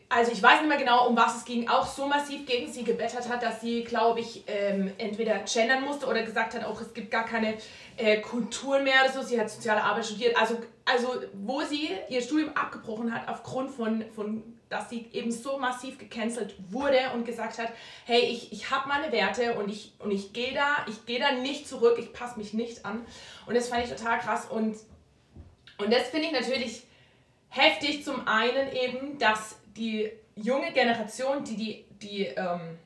also 0.10 0.32
ich 0.32 0.42
weiß 0.42 0.62
nicht 0.62 0.70
mehr 0.70 0.78
genau, 0.80 1.08
um 1.08 1.16
was 1.16 1.38
es 1.38 1.46
ging, 1.46 1.70
auch 1.70 1.86
so 1.86 2.08
massiv 2.08 2.46
gegen 2.48 2.72
sie 2.72 2.84
gebettert 2.84 3.30
hat, 3.30 3.44
dass 3.44 3.62
sie, 3.62 3.84
glaube 3.84 4.20
ich, 4.22 4.44
ähm, 4.48 4.92
entweder 4.98 5.40
gendern 5.40 5.84
musste 5.84 6.08
oder 6.08 6.24
gesagt 6.24 6.56
hat, 6.56 6.66
auch 6.66 6.82
es 6.82 6.96
gibt 6.96 7.12
gar 7.12 7.26
keine 7.26 7.54
äh, 7.96 8.20
Kultur 8.20 8.80
mehr 8.80 9.04
oder 9.04 9.14
so. 9.14 9.22
Sie 9.22 9.40
hat 9.40 9.52
soziale 9.52 9.84
Arbeit 9.84 10.08
studiert. 10.08 10.36
Also, 10.36 10.58
also 10.90 11.22
wo 11.34 11.62
sie 11.62 11.90
ihr 12.10 12.22
Studium 12.22 12.56
abgebrochen 12.56 13.14
hat 13.14 13.28
aufgrund 13.28 13.70
von, 13.70 14.04
von 14.16 14.44
dass 14.70 14.90
sie 14.90 15.08
eben 15.14 15.32
so 15.32 15.58
massiv 15.58 15.98
gecancelt 15.98 16.56
wurde 16.70 17.12
und 17.14 17.26
gesagt 17.26 17.58
hat, 17.58 17.70
hey, 18.06 18.22
ich, 18.22 18.52
ich 18.52 18.70
habe 18.70 18.88
meine 18.88 19.12
Werte 19.12 19.56
und 19.56 19.70
ich, 19.70 19.94
und 20.00 20.12
ich 20.12 20.32
gehe 20.32 20.54
da, 20.54 20.86
ich 20.88 21.06
gehe 21.06 21.20
da 21.20 21.32
nicht 21.32 21.68
zurück, 21.68 21.98
ich 22.00 22.14
passe 22.14 22.38
mich 22.38 22.54
nicht 22.54 22.86
an. 22.86 23.06
Und 23.48 23.56
das 23.56 23.70
fand 23.70 23.84
ich 23.84 23.90
total 23.90 24.20
krass 24.20 24.46
und, 24.46 24.78
und 25.78 25.92
das 25.92 26.10
finde 26.10 26.28
ich 26.28 26.34
natürlich 26.34 26.84
heftig 27.50 28.04
zum 28.04 28.28
einen 28.28 28.72
eben, 28.74 29.18
dass 29.18 29.58
die 29.76 30.12
junge 30.36 30.72
Generation, 30.72 31.44
die, 31.44 31.56
die, 31.56 31.86
die, 32.02 32.24
ähm, 32.26 32.78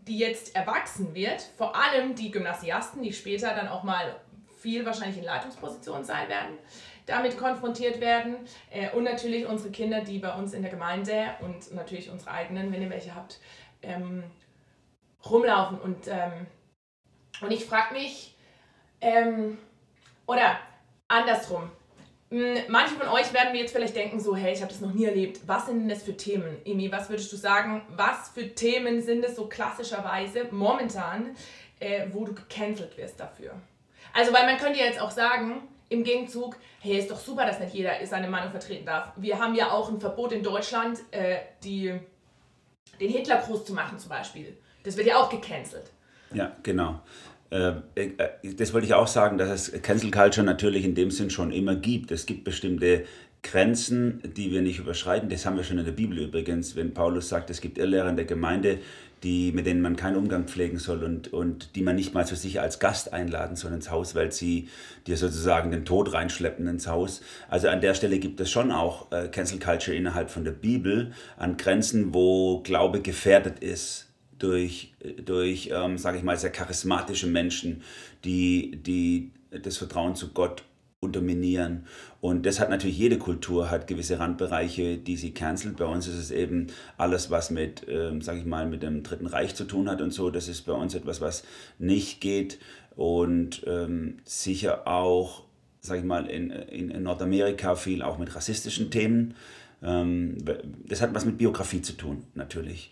die 0.00 0.18
jetzt 0.18 0.54
erwachsen 0.54 1.14
wird, 1.14 1.42
vor 1.56 1.74
allem 1.74 2.14
die 2.14 2.30
Gymnasiasten, 2.30 3.02
die 3.02 3.12
später 3.12 3.54
dann 3.54 3.68
auch 3.68 3.82
mal 3.82 4.20
viel 4.60 4.84
wahrscheinlich 4.84 5.18
in 5.18 5.24
Leitungspositionen 5.24 6.04
sein 6.04 6.28
werden, 6.28 6.58
damit 7.08 7.36
konfrontiert 7.36 8.00
werden. 8.00 8.36
Äh, 8.70 8.90
und 8.90 9.04
natürlich 9.04 9.46
unsere 9.46 9.70
Kinder, 9.70 10.00
die 10.02 10.18
bei 10.18 10.32
uns 10.34 10.52
in 10.52 10.62
der 10.62 10.70
Gemeinde 10.70 11.26
und 11.40 11.74
natürlich 11.74 12.10
unsere 12.10 12.30
eigenen, 12.30 12.72
wenn 12.72 12.82
ihr 12.82 12.90
welche 12.90 13.14
habt, 13.14 13.40
ähm, 13.82 14.24
rumlaufen. 15.28 15.78
Und, 15.80 16.08
ähm, 16.08 16.46
und 17.40 17.50
ich 17.50 17.64
frage 17.64 17.94
mich, 17.94 18.36
ähm, 19.00 19.58
oder 20.26 20.58
andersrum, 21.08 21.70
hm, 22.30 22.58
Manche 22.68 22.94
von 22.94 23.08
euch 23.08 23.32
werden 23.32 23.52
mir 23.52 23.60
jetzt 23.62 23.72
vielleicht 23.72 23.96
denken, 23.96 24.20
so, 24.20 24.36
hey, 24.36 24.52
ich 24.52 24.60
habe 24.60 24.70
das 24.70 24.82
noch 24.82 24.92
nie 24.92 25.06
erlebt. 25.06 25.40
Was 25.46 25.66
sind 25.66 25.80
denn 25.80 25.88
das 25.88 26.02
für 26.02 26.16
Themen? 26.16 26.58
Emi, 26.66 26.92
was 26.92 27.08
würdest 27.08 27.32
du 27.32 27.36
sagen, 27.36 27.82
was 27.88 28.28
für 28.28 28.54
Themen 28.54 29.00
sind 29.00 29.24
es 29.24 29.36
so 29.36 29.46
klassischerweise 29.46 30.46
momentan, 30.50 31.34
äh, 31.80 32.06
wo 32.12 32.26
du 32.26 32.34
gecancelt 32.34 32.98
wirst 32.98 33.18
dafür? 33.18 33.54
Also, 34.12 34.32
weil 34.34 34.44
man 34.44 34.58
könnte 34.58 34.78
jetzt 34.78 35.00
auch 35.00 35.10
sagen, 35.10 35.68
im 35.88 36.04
Gegenzug, 36.04 36.56
hey, 36.80 36.98
ist 36.98 37.10
doch 37.10 37.18
super, 37.18 37.46
dass 37.46 37.60
nicht 37.60 37.74
jeder 37.74 37.92
seine 38.04 38.28
Meinung 38.28 38.50
vertreten 38.50 38.86
darf. 38.86 39.12
Wir 39.16 39.38
haben 39.38 39.54
ja 39.54 39.70
auch 39.70 39.90
ein 39.90 40.00
Verbot 40.00 40.32
in 40.32 40.42
Deutschland, 40.42 40.98
äh, 41.10 41.36
die, 41.64 41.94
den 43.00 43.10
Hitlergruß 43.10 43.64
zu 43.64 43.72
machen 43.72 43.98
zum 43.98 44.10
Beispiel. 44.10 44.56
Das 44.82 44.96
wird 44.96 45.06
ja 45.06 45.16
auch 45.16 45.30
gecancelt. 45.30 45.90
Ja, 46.32 46.56
genau. 46.62 47.00
Äh, 47.50 47.72
äh, 47.94 48.10
das 48.56 48.74
wollte 48.74 48.86
ich 48.86 48.94
auch 48.94 49.06
sagen, 49.06 49.38
dass 49.38 49.68
es 49.68 49.82
Cancel 49.82 50.10
Culture 50.10 50.44
natürlich 50.44 50.84
in 50.84 50.94
dem 50.94 51.10
Sinn 51.10 51.30
schon 51.30 51.52
immer 51.52 51.74
gibt. 51.74 52.10
Es 52.10 52.26
gibt 52.26 52.44
bestimmte 52.44 53.04
Grenzen, 53.42 54.20
die 54.36 54.50
wir 54.50 54.62
nicht 54.62 54.78
überschreiten. 54.78 55.28
Das 55.28 55.46
haben 55.46 55.56
wir 55.56 55.64
schon 55.64 55.78
in 55.78 55.84
der 55.84 55.92
Bibel 55.92 56.18
übrigens, 56.18 56.76
wenn 56.76 56.92
Paulus 56.92 57.28
sagt, 57.28 57.50
es 57.50 57.60
gibt 57.60 57.78
Irrlehrer 57.78 58.10
in 58.10 58.16
der 58.16 58.24
Gemeinde, 58.24 58.78
die, 59.22 59.52
mit 59.52 59.66
denen 59.66 59.80
man 59.80 59.96
keinen 59.96 60.16
Umgang 60.16 60.46
pflegen 60.46 60.78
soll 60.78 61.02
und, 61.02 61.32
und 61.32 61.74
die 61.74 61.82
man 61.82 61.96
nicht 61.96 62.14
mal 62.14 62.26
zu 62.26 62.36
sich 62.36 62.60
als 62.60 62.78
Gast 62.78 63.12
einladen 63.12 63.56
soll 63.56 63.72
ins 63.72 63.90
Haus, 63.90 64.14
weil 64.14 64.32
sie 64.32 64.68
dir 65.06 65.16
sozusagen 65.16 65.70
den 65.70 65.84
Tod 65.84 66.12
reinschleppen 66.12 66.66
ins 66.66 66.86
Haus. 66.86 67.20
Also 67.48 67.68
an 67.68 67.80
der 67.80 67.94
Stelle 67.94 68.18
gibt 68.18 68.40
es 68.40 68.50
schon 68.50 68.70
auch 68.70 69.10
äh, 69.10 69.28
Cancel 69.28 69.58
Culture 69.58 69.96
innerhalb 69.96 70.30
von 70.30 70.44
der 70.44 70.52
Bibel 70.52 71.12
an 71.36 71.56
Grenzen, 71.56 72.14
wo 72.14 72.60
Glaube 72.60 73.00
gefährdet 73.00 73.58
ist 73.58 74.06
durch, 74.38 74.94
durch 75.24 75.70
ähm, 75.72 75.98
sage 75.98 76.18
ich 76.18 76.22
mal, 76.22 76.36
sehr 76.36 76.50
charismatische 76.50 77.26
Menschen, 77.26 77.82
die, 78.24 78.80
die 78.82 79.32
das 79.50 79.76
Vertrauen 79.78 80.14
zu 80.14 80.32
Gott 80.32 80.62
unterminieren. 81.00 81.86
Und 82.20 82.44
das 82.44 82.58
hat 82.58 82.70
natürlich 82.70 82.98
jede 82.98 83.18
Kultur, 83.18 83.70
hat 83.70 83.86
gewisse 83.86 84.18
Randbereiche, 84.18 84.98
die 84.98 85.16
sie 85.16 85.32
cancelt. 85.32 85.76
Bei 85.76 85.84
uns 85.84 86.08
ist 86.08 86.16
es 86.16 86.30
eben 86.30 86.68
alles, 86.96 87.30
was 87.30 87.50
mit, 87.50 87.86
ähm, 87.88 88.20
sage 88.20 88.40
ich 88.40 88.44
mal, 88.44 88.66
mit 88.66 88.82
dem 88.82 89.04
Dritten 89.04 89.26
Reich 89.26 89.54
zu 89.54 89.64
tun 89.64 89.88
hat 89.88 90.02
und 90.02 90.12
so. 90.12 90.30
Das 90.30 90.48
ist 90.48 90.62
bei 90.62 90.72
uns 90.72 90.94
etwas, 90.94 91.20
was 91.20 91.44
nicht 91.78 92.20
geht. 92.20 92.58
Und 92.96 93.62
ähm, 93.66 94.16
sicher 94.24 94.88
auch, 94.88 95.44
sage 95.80 96.00
ich 96.00 96.06
mal, 96.06 96.26
in, 96.26 96.50
in, 96.50 96.90
in, 96.90 97.02
Nordamerika 97.04 97.76
viel 97.76 98.02
auch 98.02 98.18
mit 98.18 98.34
rassistischen 98.34 98.90
Themen. 98.90 99.34
Ähm, 99.84 100.38
das 100.84 101.00
hat 101.00 101.14
was 101.14 101.24
mit 101.24 101.38
Biografie 101.38 101.80
zu 101.80 101.92
tun, 101.92 102.24
natürlich. 102.34 102.90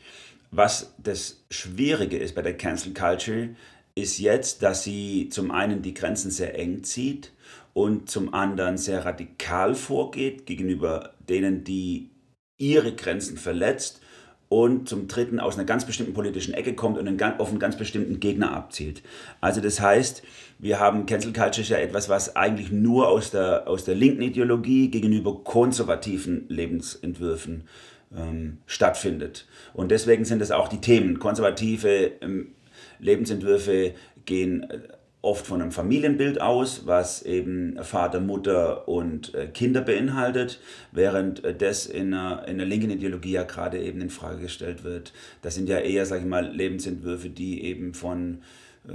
Was 0.53 0.95
das 1.03 1.43
Schwierige 1.51 2.19
ist 2.19 2.37
bei 2.37 2.43
der 2.43 2.57
Cancel 2.57 2.95
Culture, 2.95 3.49
ist 3.97 4.19
jetzt, 4.19 4.63
dass 4.63 4.85
sie 4.85 5.29
zum 5.31 5.51
einen 5.51 5.83
die 5.83 5.95
Grenzen 5.95 6.31
sehr 6.31 6.57
eng 6.57 6.85
zieht 6.85 7.33
und 7.77 8.09
zum 8.09 8.33
anderen 8.33 8.79
sehr 8.79 9.05
radikal 9.05 9.75
vorgeht 9.75 10.47
gegenüber 10.47 11.11
denen, 11.29 11.63
die 11.63 12.09
ihre 12.57 12.95
Grenzen 12.95 13.37
verletzt 13.37 14.01
und 14.49 14.89
zum 14.89 15.09
dritten 15.09 15.39
aus 15.41 15.57
einer 15.57 15.67
ganz 15.67 15.85
bestimmten 15.85 16.15
politischen 16.15 16.55
Ecke 16.55 16.73
kommt 16.73 16.97
und 16.97 17.23
auf 17.23 17.51
einen 17.51 17.59
ganz 17.59 17.77
bestimmten 17.77 18.19
Gegner 18.19 18.55
abzielt. 18.55 19.03
Also 19.43 19.61
das 19.61 19.79
heißt, 19.79 20.23
wir 20.59 20.81
haben 20.81 21.05
Cancel 21.05 21.35
Culture 21.35 21.67
ja 21.67 21.77
etwas, 21.77 22.09
was 22.09 22.35
eigentlich 22.35 22.73
nur 22.73 23.09
aus 23.09 23.31
der, 23.31 23.69
aus 23.69 23.85
der 23.85 23.95
linken 23.95 24.23
Ideologie 24.23 24.89
gegenüber 24.89 25.45
konservativen 25.45 26.47
Lebensentwürfen 26.49 27.69
ähm, 28.17 28.57
stattfindet. 28.65 29.47
Und 29.75 29.91
deswegen 29.91 30.25
sind 30.25 30.41
es 30.41 30.51
auch 30.51 30.69
die 30.69 30.81
Themen. 30.81 31.19
Konservative 31.19 32.13
ähm, 32.23 32.55
Lebensentwürfe 33.01 33.93
gehen 34.25 34.63
äh, 34.63 34.79
oft 35.27 35.47
von 35.47 35.61
einem 35.61 35.73
Familienbild 35.73 36.41
aus, 36.41 36.87
was 36.87 37.23
eben 37.23 37.83
Vater, 37.83 38.21
Mutter 38.21 38.87
und 38.87 39.35
äh, 39.35 39.49
Kinder 39.49 39.81
beinhaltet, 39.81 40.61
während 40.93 41.45
äh, 41.45 41.55
das 41.55 41.87
in 41.87 42.15
einer, 42.15 42.47
in 42.47 42.59
der 42.59 42.67
linken 42.67 42.91
Ideologie 42.91 43.33
ja 43.33 43.43
gerade 43.43 43.81
eben 43.81 44.01
in 44.01 44.09
Frage 44.09 44.43
gestellt 44.43 44.85
wird. 44.85 45.13
Das 45.43 45.57
sind 45.57 45.69
ja 45.69 45.79
eher, 45.79 46.07
sage 46.07 46.23
ich 46.23 46.29
mal, 46.29 46.47
Lebensentwürfe, 46.47 47.29
die 47.29 47.65
eben 47.65 47.93
von, 47.93 48.43
äh, 48.89 48.93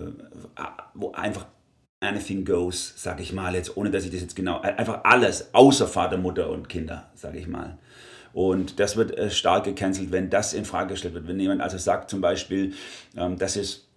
wo 0.93 1.11
einfach 1.11 1.47
anything 1.99 2.45
goes, 2.45 2.93
sage 2.95 3.21
ich 3.21 3.33
mal 3.33 3.53
jetzt, 3.53 3.75
ohne 3.75 3.91
dass 3.91 4.05
ich 4.05 4.11
das 4.11 4.21
jetzt 4.21 4.35
genau, 4.35 4.61
einfach 4.61 5.03
alles 5.03 5.53
außer 5.53 5.87
Vater, 5.87 6.17
Mutter 6.17 6.49
und 6.49 6.69
Kinder, 6.69 7.11
sage 7.13 7.39
ich 7.39 7.47
mal. 7.47 7.77
Und 8.31 8.79
das 8.79 8.95
wird 8.95 9.33
stark 9.33 9.65
gecancelt, 9.65 10.13
wenn 10.13 10.29
das 10.29 10.53
in 10.53 10.63
Frage 10.63 10.93
gestellt 10.93 11.13
wird. 11.13 11.27
Wenn 11.27 11.41
jemand 11.41 11.61
also 11.61 11.77
sagt 11.77 12.09
zum 12.09 12.21
Beispiel, 12.21 12.73
ähm, 13.17 13.37
das 13.37 13.57
ist, 13.57 13.89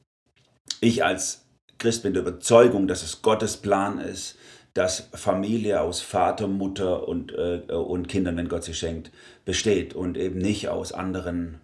ich 0.81 1.05
als 1.05 1.44
Christ 1.79 2.03
bin 2.03 2.15
der 2.15 2.23
Überzeugung, 2.23 2.87
dass 2.87 3.03
es 3.03 3.23
Gottes 3.23 3.57
Plan 3.57 3.99
ist, 3.99 4.37
dass 4.75 5.09
Familie 5.13 5.81
aus 5.81 6.01
Vater, 6.01 6.49
Mutter 6.49 7.09
und, 7.09 7.33
äh, 7.33 7.63
und 7.73 8.09
Kindern, 8.09 8.37
wenn 8.37 8.49
Gott 8.49 8.65
sie 8.65 8.75
schenkt, 8.75 9.13
besteht 9.45 9.95
und 9.95 10.17
eben 10.17 10.39
nicht 10.39 10.69
aus 10.69 10.93
anderen 10.93 11.61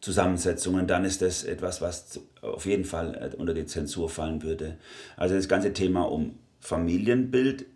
Zusammensetzungen, 0.00 0.86
dann 0.86 1.04
ist 1.04 1.20
das 1.20 1.44
etwas, 1.44 1.80
was 1.80 2.20
auf 2.40 2.64
jeden 2.64 2.84
Fall 2.84 3.32
äh, 3.32 3.36
unter 3.36 3.52
die 3.52 3.66
Zensur 3.66 4.08
fallen 4.08 4.42
würde. 4.42 4.78
Also 5.16 5.34
das 5.34 5.48
ganze 5.48 5.72
Thema 5.72 6.02
um 6.02 6.38
Familienbild, 6.60 7.66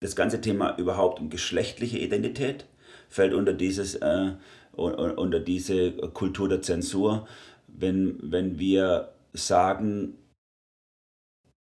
das 0.00 0.16
ganze 0.16 0.40
Thema 0.40 0.76
überhaupt 0.78 1.20
um 1.20 1.28
geschlechtliche 1.28 1.98
Identität, 1.98 2.66
fällt 3.08 3.34
unter, 3.34 3.52
dieses, 3.52 3.96
äh, 3.96 4.32
unter 4.72 5.40
diese 5.40 5.92
Kultur 5.92 6.48
der 6.48 6.62
Zensur, 6.62 7.26
wenn, 7.66 8.18
wenn 8.22 8.58
wir 8.58 9.12
sagen, 9.32 10.16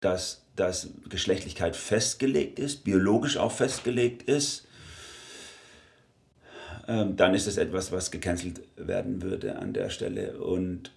dass, 0.06 0.42
dass 0.54 0.90
Geschlechtlichkeit 1.08 1.74
festgelegt 1.74 2.60
ist, 2.60 2.84
biologisch 2.84 3.38
auch 3.38 3.50
festgelegt 3.50 4.22
ist, 4.22 4.68
ähm, 6.86 7.16
dann 7.16 7.34
ist 7.34 7.48
es 7.48 7.56
etwas, 7.56 7.90
was 7.90 8.12
gecancelt 8.12 8.60
werden 8.76 9.20
würde 9.20 9.56
an 9.56 9.72
der 9.72 9.90
Stelle. 9.90 10.38
Und, 10.38 10.92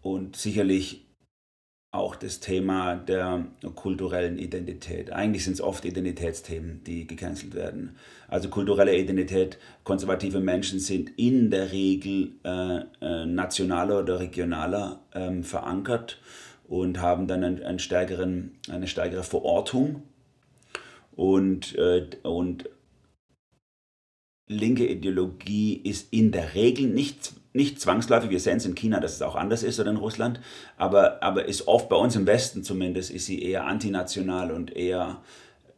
und 0.00 0.34
sicherlich 0.34 1.06
auch 1.92 2.16
das 2.16 2.40
Thema 2.40 2.96
der 2.96 3.46
kulturellen 3.76 4.38
Identität. 4.38 5.12
Eigentlich 5.12 5.44
sind 5.44 5.52
es 5.52 5.60
oft 5.60 5.84
Identitätsthemen, 5.84 6.82
die 6.82 7.06
gecancelt 7.06 7.54
werden. 7.54 7.96
Also 8.26 8.48
kulturelle 8.48 8.96
Identität, 8.96 9.58
konservative 9.84 10.40
Menschen 10.40 10.80
sind 10.80 11.10
in 11.16 11.50
der 11.50 11.70
Regel 11.70 12.32
äh, 12.44 12.80
äh, 13.02 13.26
nationaler 13.26 14.00
oder 14.00 14.18
regionaler 14.18 15.00
ähm, 15.14 15.44
verankert 15.44 16.18
und 16.68 17.00
haben 17.00 17.26
dann 17.26 17.44
einen, 17.44 17.62
einen 17.62 17.78
stärkeren, 17.78 18.58
eine 18.70 18.86
stärkere 18.86 19.22
Verortung. 19.22 20.02
Und, 21.14 21.76
äh, 21.76 22.08
und 22.22 22.68
linke 24.48 24.86
Ideologie 24.86 25.74
ist 25.74 26.12
in 26.12 26.32
der 26.32 26.54
Regel 26.54 26.88
nicht 26.88 27.34
nicht 27.52 27.80
zwangsläufig, 27.80 28.30
wir 28.30 28.40
sehen 28.40 28.56
es 28.56 28.66
in 28.66 28.74
China, 28.74 29.00
dass 29.00 29.14
es 29.14 29.22
auch 29.22 29.36
anders 29.36 29.62
ist 29.62 29.78
oder 29.78 29.90
in 29.90 29.96
Russland, 29.96 30.40
aber, 30.76 31.22
aber 31.22 31.44
ist 31.44 31.68
oft 31.68 31.88
bei 31.88 31.96
uns 31.96 32.16
im 32.16 32.26
Westen 32.26 32.64
zumindest, 32.64 33.10
ist 33.10 33.26
sie 33.26 33.42
eher 33.42 33.66
antinational 33.66 34.52
und 34.52 34.74
eher, 34.74 35.20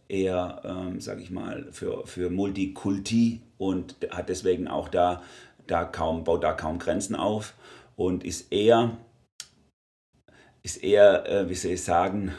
eher 0.09 0.62
ähm, 0.64 1.00
sage 1.00 1.23
ich 1.23 1.31
mal, 1.31 1.67
für, 1.73 2.07
für 2.07 2.31
Multikulti 2.31 3.41
und 3.59 3.97
hat 4.11 4.29
deswegen 4.29 4.69
auch 4.69 4.88
da, 4.88 5.23
da 5.67 5.85
kaum, 5.85 6.25
baut 6.25 6.45
da 6.45 6.53
kaum 6.53 6.79
Grenzen 6.79 7.17
auf 7.17 7.55
und 7.97 8.25
ist 8.25 8.53
eher, 8.53 8.97
ist 10.64 10.83
eher, 10.83 11.28
äh, 11.28 11.49
wie 11.49 11.54
soll 11.54 11.73
ich 11.73 11.85
sagen, 11.85 12.33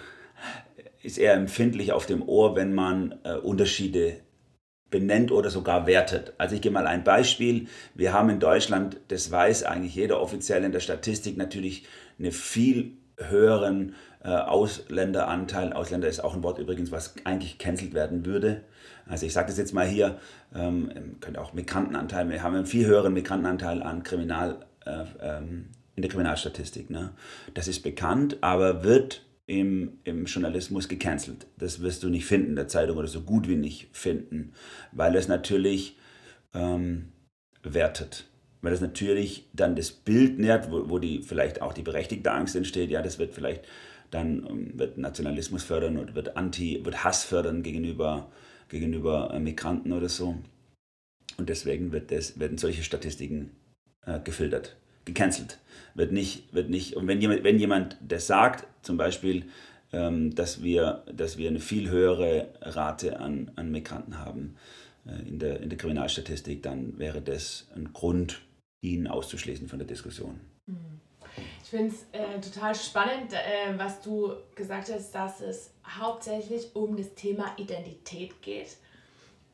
ist 1.02 1.18
eher 1.18 1.36
empfindlich 1.36 1.94
auf 1.94 2.08
dem 2.08 2.28
Ohr, 2.28 2.56
wenn 2.56 2.74
man 2.74 3.20
äh, 3.24 3.36
Unterschiede 3.36 4.18
benennt 4.90 5.32
oder 5.32 5.50
sogar 5.50 5.88
wertet. 5.88 6.34
Also 6.38 6.56
ich 6.56 6.62
gebe 6.62 6.74
mal 6.74 6.88
ein 6.88 7.04
Beispiel. 7.04 7.68
Wir 7.94 8.14
haben 8.14 8.30
in 8.30 8.40
Deutschland, 8.40 8.98
das 9.10 9.32
weiß 9.32 9.64
eigentlich 9.64 9.96
jeder 9.96 10.20
offiziell 10.20 10.64
in 10.64 10.72
der 10.72 10.80
Statistik, 10.80 11.38
natürlich 11.38 11.86
einen 12.18 12.32
viel 12.32 12.94
höheren 13.18 13.96
äh, 14.24 14.30
Ausländeranteil. 14.30 15.74
Ausländer 15.74 16.08
ist 16.08 16.24
auch 16.24 16.34
ein 16.34 16.44
Wort 16.44 16.58
übrigens, 16.58 16.92
was 16.92 17.14
eigentlich 17.26 17.60
cancelt 17.60 17.94
werden 17.94 18.26
würde. 18.26 18.62
Also 19.08 19.28
ich 19.28 19.34
sage 19.34 19.48
das 19.48 19.58
jetzt 19.58 19.74
mal 19.74 19.86
hier, 19.86 20.18
ähm, 20.56 21.18
könnte 21.20 21.40
auch 21.40 21.54
Migrantenanteil, 21.54 22.28
wir 22.30 22.42
haben 22.42 22.56
einen 22.56 22.66
viel 22.66 22.88
höheren 22.88 23.14
Migrantenanteil 23.14 23.84
an 23.84 24.02
Kriminal, 24.02 24.66
äh, 24.84 25.04
ähm, 25.22 25.68
in 25.96 26.02
der 26.02 26.12
Kriminalstatistik. 26.12 26.90
Ne? 26.90 27.14
Das 27.54 27.68
ist 27.68 27.82
bekannt, 27.82 28.38
aber 28.42 28.84
wird 28.84 29.26
im, 29.48 30.00
im 30.04 30.26
Journalismus 30.26 30.88
gecancelt. 30.88 31.48
Das 31.58 31.82
wirst 31.82 32.04
du 32.04 32.10
nicht 32.10 32.26
finden 32.26 32.50
in 32.50 32.56
der 32.56 32.68
Zeitung 32.68 32.98
oder 32.98 33.08
so 33.08 33.22
gut 33.22 33.48
wie 33.48 33.56
nicht 33.56 33.90
finden, 33.92 34.54
weil 34.92 35.16
es 35.16 35.28
natürlich 35.28 35.98
ähm, 36.54 37.10
wertet. 37.64 38.26
Weil 38.62 38.74
es 38.74 38.82
natürlich 38.82 39.48
dann 39.54 39.76
das 39.76 39.92
Bild 39.92 40.40
nährt, 40.40 40.72
wo, 40.72 40.90
wo 40.90 41.00
die 41.00 41.22
vielleicht 41.22 41.62
auch 41.62 41.74
die 41.74 41.84
berechtigte 41.84 42.32
Angst 42.32 42.56
entsteht, 42.56 42.90
ja, 42.90 43.02
das 43.02 43.20
wird 43.20 43.34
vielleicht 43.34 43.66
dann 44.12 44.46
ähm, 44.50 44.72
wird 44.80 44.98
Nationalismus 44.98 45.64
fördern 45.64 45.98
oder 45.98 46.16
wird 46.16 46.38
Anti, 46.38 46.84
wird 46.84 47.04
Hass 47.04 47.24
fördern 47.24 47.64
gegenüber, 47.64 48.32
gegenüber 48.70 49.32
äh, 49.34 49.40
Migranten 49.40 49.94
oder 49.94 50.10
so. 50.10 50.38
Und 51.38 51.50
deswegen 51.50 51.92
wird 51.92 52.12
das, 52.12 52.40
werden 52.40 52.58
solche 52.58 52.84
Statistiken 52.84 53.52
äh, 54.06 54.20
gefiltert 54.20 54.78
gecancelt. 55.06 55.60
Wird 55.94 56.12
nicht, 56.12 56.54
wird 56.54 56.70
nicht, 56.70 56.96
und 56.96 57.08
wenn 57.08 57.22
jemand, 57.22 57.44
wenn 57.44 57.58
jemand 57.58 57.98
das 58.02 58.28
sagt, 58.28 58.68
zum 58.82 58.98
Beispiel, 58.98 59.46
ähm, 59.94 60.36
dass, 60.36 60.62
wir, 60.62 61.04
dass 61.14 61.38
wir 61.38 61.50
eine 61.50 61.60
viel 61.60 61.90
höhere 61.90 62.50
Rate 62.62 63.20
an, 63.20 63.52
an 63.56 63.72
Migranten 63.72 64.20
haben 64.20 64.56
äh, 65.08 65.28
in, 65.28 65.40
der, 65.40 65.62
in 65.62 65.70
der 65.70 65.78
Kriminalstatistik, 65.78 66.62
dann 66.64 66.98
wäre 66.98 67.22
das 67.22 67.68
ein 67.76 67.94
Grund, 67.94 68.42
ihn 68.82 69.08
auszuschließen 69.08 69.68
von 69.68 69.80
der 69.80 69.88
Diskussion. 69.88 70.40
Ich 71.64 71.70
finde 71.70 71.94
es 71.94 72.06
äh, 72.12 72.40
total 72.40 72.76
spannend, 72.76 73.34
äh, 73.34 73.78
was 73.78 74.02
du 74.02 74.34
gesagt 74.56 74.92
hast, 74.94 75.14
dass 75.14 75.42
es 75.42 75.72
hauptsächlich 75.86 76.76
um 76.76 76.96
das 76.96 77.14
Thema 77.16 77.56
Identität 77.58 78.42
geht. 78.42 78.78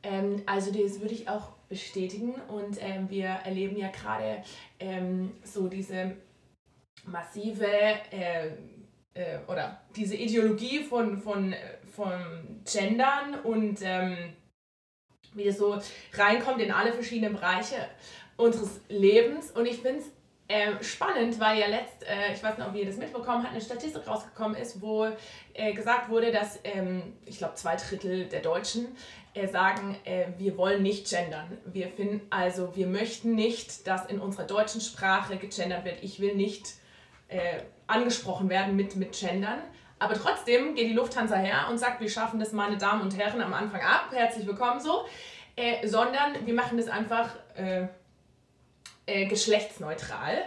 Ähm, 0.03 0.41
also 0.46 0.72
das 0.72 1.00
würde 1.01 1.13
ich 1.13 1.29
auch 1.29 1.53
bestätigen. 1.71 2.35
Und 2.49 2.77
ähm, 2.79 3.09
wir 3.09 3.29
erleben 3.29 3.77
ja 3.77 3.89
gerade 3.89 4.43
ähm, 4.79 5.31
so 5.43 5.67
diese 5.67 6.15
massive 7.05 7.65
äh, 7.65 8.49
äh, 9.13 9.39
oder 9.47 9.81
diese 9.95 10.15
Ideologie 10.15 10.83
von, 10.83 11.17
von, 11.17 11.55
von 11.95 12.61
Gendern 12.71 13.39
und 13.43 13.79
ähm, 13.81 14.33
wie 15.33 15.45
das 15.45 15.57
so 15.57 15.79
reinkommt 16.13 16.61
in 16.61 16.71
alle 16.71 16.93
verschiedenen 16.93 17.33
Bereiche 17.33 17.87
unseres 18.35 18.81
Lebens. 18.89 19.51
Und 19.51 19.65
ich 19.65 19.77
finde 19.77 20.01
es 20.01 20.11
äh, 20.51 20.83
spannend, 20.83 21.39
weil 21.39 21.59
ja 21.59 21.67
letzt, 21.67 22.03
äh, 22.03 22.33
ich 22.33 22.43
weiß 22.43 22.57
nicht, 22.57 22.67
ob 22.67 22.75
ihr 22.75 22.85
das 22.85 22.97
mitbekommen 22.97 23.43
habt, 23.43 23.53
eine 23.53 23.61
Statistik 23.61 24.05
rausgekommen 24.05 24.57
ist, 24.57 24.81
wo 24.81 25.07
äh, 25.53 25.73
gesagt 25.73 26.09
wurde, 26.09 26.31
dass 26.31 26.59
ähm, 26.65 27.13
ich 27.25 27.37
glaube 27.37 27.55
zwei 27.55 27.77
Drittel 27.77 28.25
der 28.25 28.41
Deutschen 28.41 28.85
äh, 28.85 28.89
sagen, 29.51 29.95
äh, 30.03 30.27
wir 30.38 30.57
wollen 30.57 30.83
nicht 30.83 31.09
gendern. 31.09 31.57
Wir 31.65 31.88
finden 31.88 32.21
also, 32.29 32.75
wir 32.75 32.88
möchten 32.88 33.35
nicht, 33.35 33.88
dass 33.88 34.05
in 34.07 34.19
unserer 34.19 34.45
deutschen 34.45 34.81
Sprache 34.81 35.38
gegendert 35.38 35.85
wird. 35.85 36.03
Ich 36.03 36.19
will 36.19 36.35
nicht 36.35 36.67
äh, 37.29 37.61
angesprochen 37.88 38.50
werden 38.50 38.75
mit, 38.75 38.95
mit 38.95 39.17
gendern. 39.17 39.59
Aber 40.00 40.15
trotzdem 40.15 40.75
geht 40.75 40.89
die 40.89 40.93
Lufthansa 40.93 41.35
her 41.35 41.67
und 41.69 41.77
sagt, 41.77 42.01
wir 42.01 42.09
schaffen 42.09 42.39
das, 42.39 42.51
meine 42.51 42.77
Damen 42.77 43.01
und 43.01 43.17
Herren, 43.17 43.41
am 43.41 43.53
Anfang 43.53 43.81
ab. 43.81 44.09
Herzlich 44.11 44.45
willkommen 44.47 44.79
so. 44.79 45.05
Äh, 45.55 45.88
sondern 45.88 46.45
wir 46.45 46.53
machen 46.53 46.77
das 46.77 46.88
einfach 46.88 47.29
äh, 47.55 47.88
äh, 49.05 49.27
geschlechtsneutral. 49.27 50.44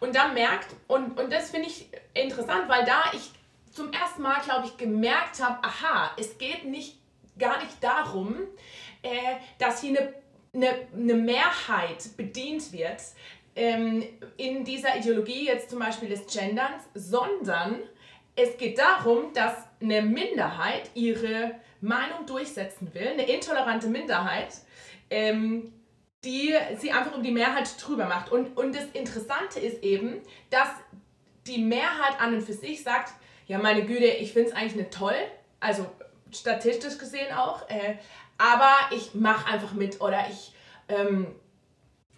Und 0.00 0.14
da 0.14 0.28
merkt, 0.28 0.74
und, 0.88 1.18
und 1.18 1.32
das 1.32 1.50
finde 1.50 1.68
ich 1.68 1.88
interessant, 2.14 2.68
weil 2.68 2.84
da 2.84 3.02
ich 3.12 3.30
zum 3.72 3.92
ersten 3.92 4.22
Mal, 4.22 4.40
glaube 4.42 4.66
ich, 4.66 4.76
gemerkt 4.76 5.42
habe, 5.42 5.62
aha, 5.62 6.12
es 6.18 6.38
geht 6.38 6.64
nicht 6.64 6.98
gar 7.38 7.58
nicht 7.62 7.82
darum, 7.82 8.36
äh, 9.02 9.36
dass 9.58 9.80
hier 9.80 9.98
eine, 9.98 10.14
eine, 10.54 10.78
eine 10.94 11.14
Mehrheit 11.14 12.16
bedient 12.16 12.72
wird 12.72 13.00
ähm, 13.54 14.04
in 14.36 14.64
dieser 14.64 14.96
Ideologie 14.96 15.46
jetzt 15.46 15.70
zum 15.70 15.78
Beispiel 15.78 16.08
des 16.08 16.26
Genderns, 16.26 16.84
sondern 16.94 17.80
es 18.36 18.56
geht 18.58 18.78
darum, 18.78 19.32
dass 19.32 19.54
eine 19.80 20.02
Minderheit 20.02 20.90
ihre 20.94 21.54
Meinung 21.80 22.26
durchsetzen 22.26 22.92
will, 22.92 23.08
eine 23.08 23.26
intolerante 23.26 23.88
Minderheit, 23.88 24.54
ähm, 25.10 25.72
die 26.24 26.54
sie 26.78 26.92
einfach 26.92 27.16
um 27.16 27.22
die 27.22 27.30
Mehrheit 27.30 27.70
drüber 27.80 28.06
macht. 28.06 28.30
Und, 28.30 28.56
und 28.56 28.74
das 28.74 28.84
Interessante 28.92 29.60
ist 29.60 29.82
eben, 29.82 30.20
dass 30.50 30.68
die 31.46 31.62
Mehrheit 31.62 32.20
an 32.20 32.34
und 32.34 32.42
für 32.42 32.52
sich 32.52 32.82
sagt, 32.82 33.12
ja 33.46 33.58
meine 33.58 33.84
Güte, 33.84 34.06
ich 34.06 34.32
finde 34.32 34.50
es 34.50 34.54
eigentlich 34.54 34.76
nicht 34.76 34.90
toll, 34.90 35.14
also 35.60 35.86
statistisch 36.32 36.98
gesehen 36.98 37.32
auch. 37.34 37.68
Äh, 37.68 37.96
aber 38.38 38.74
ich 38.90 39.14
mache 39.14 39.50
einfach 39.52 39.72
mit 39.72 40.00
oder 40.00 40.26
ich, 40.30 40.52
ähm, 40.88 41.34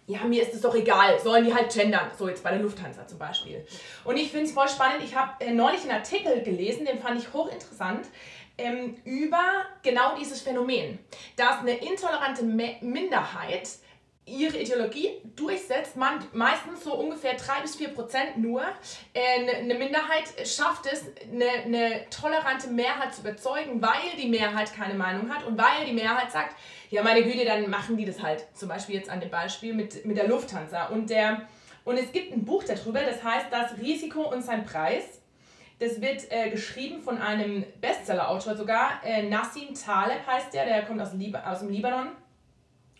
ja, 0.07 0.23
mir 0.25 0.41
ist 0.41 0.53
es 0.53 0.61
doch 0.61 0.75
egal, 0.75 1.19
sollen 1.19 1.45
die 1.45 1.53
halt 1.53 1.71
gendern, 1.71 2.09
so 2.17 2.27
jetzt 2.27 2.43
bei 2.43 2.51
der 2.51 2.59
Lufthansa 2.59 3.07
zum 3.07 3.19
Beispiel. 3.19 3.65
Und 4.03 4.17
ich 4.17 4.31
finde 4.31 4.45
es 4.45 4.51
voll 4.51 4.67
spannend, 4.67 5.03
ich 5.03 5.15
habe 5.15 5.43
äh, 5.43 5.53
neulich 5.53 5.81
einen 5.81 5.91
Artikel 5.91 6.41
gelesen, 6.41 6.85
den 6.85 6.99
fand 6.99 7.19
ich 7.19 7.31
hochinteressant, 7.31 8.07
ähm, 8.57 8.97
über 9.05 9.43
genau 9.83 10.15
dieses 10.17 10.41
Phänomen, 10.41 10.99
dass 11.37 11.59
eine 11.59 11.77
intolerante 11.77 12.43
Me 12.43 12.75
Minderheit 12.81 13.69
ihre 14.29 14.57
Ideologie 14.57 15.09
durchsetzt, 15.35 15.95
man 15.95 16.23
meistens 16.33 16.83
so 16.83 16.93
ungefähr 16.95 17.35
3 17.35 17.61
bis 17.61 17.75
4 17.75 17.89
Prozent 17.89 18.37
nur. 18.37 18.61
Äh, 19.13 19.59
eine 19.59 19.75
Minderheit 19.75 20.47
schafft 20.47 20.85
es, 20.91 21.05
eine, 21.31 21.49
eine 21.65 22.09
tolerante 22.09 22.67
Mehrheit 22.69 23.13
zu 23.13 23.21
überzeugen, 23.21 23.81
weil 23.81 24.17
die 24.17 24.29
Mehrheit 24.29 24.73
keine 24.73 24.93
Meinung 24.93 25.29
hat 25.29 25.45
und 25.45 25.57
weil 25.57 25.85
die 25.85 25.93
Mehrheit 25.93 26.31
sagt, 26.31 26.55
ja 26.89 27.03
meine 27.03 27.23
Güte, 27.23 27.45
dann 27.45 27.69
machen 27.69 27.97
die 27.97 28.05
das 28.05 28.21
halt. 28.21 28.45
Zum 28.53 28.69
Beispiel 28.69 28.95
jetzt 28.95 29.09
an 29.09 29.19
dem 29.19 29.29
Beispiel 29.29 29.73
mit, 29.73 30.05
mit 30.05 30.17
der 30.17 30.27
Lufthansa. 30.27 30.87
Und, 30.87 31.09
der, 31.09 31.47
und 31.85 31.97
es 31.97 32.11
gibt 32.11 32.33
ein 32.33 32.45
Buch 32.45 32.63
darüber, 32.63 33.01
das 33.01 33.23
heißt 33.23 33.47
Das 33.51 33.77
Risiko 33.77 34.29
und 34.29 34.43
sein 34.43 34.65
Preis. 34.65 35.21
Das 35.79 36.01
wird 36.01 36.29
äh, 36.29 36.49
geschrieben 36.49 37.01
von 37.01 37.19
einem 37.19 37.63
Bestseller-Autor 37.79 38.57
sogar, 38.57 39.01
äh, 39.05 39.23
Nassim 39.23 39.73
Taleb 39.73 40.27
heißt 40.27 40.53
der, 40.53 40.65
der 40.65 40.83
kommt 40.83 41.01
aus, 41.01 41.13
Lib 41.13 41.35
aus 41.35 41.59
dem 41.59 41.69
Libanon 41.69 42.09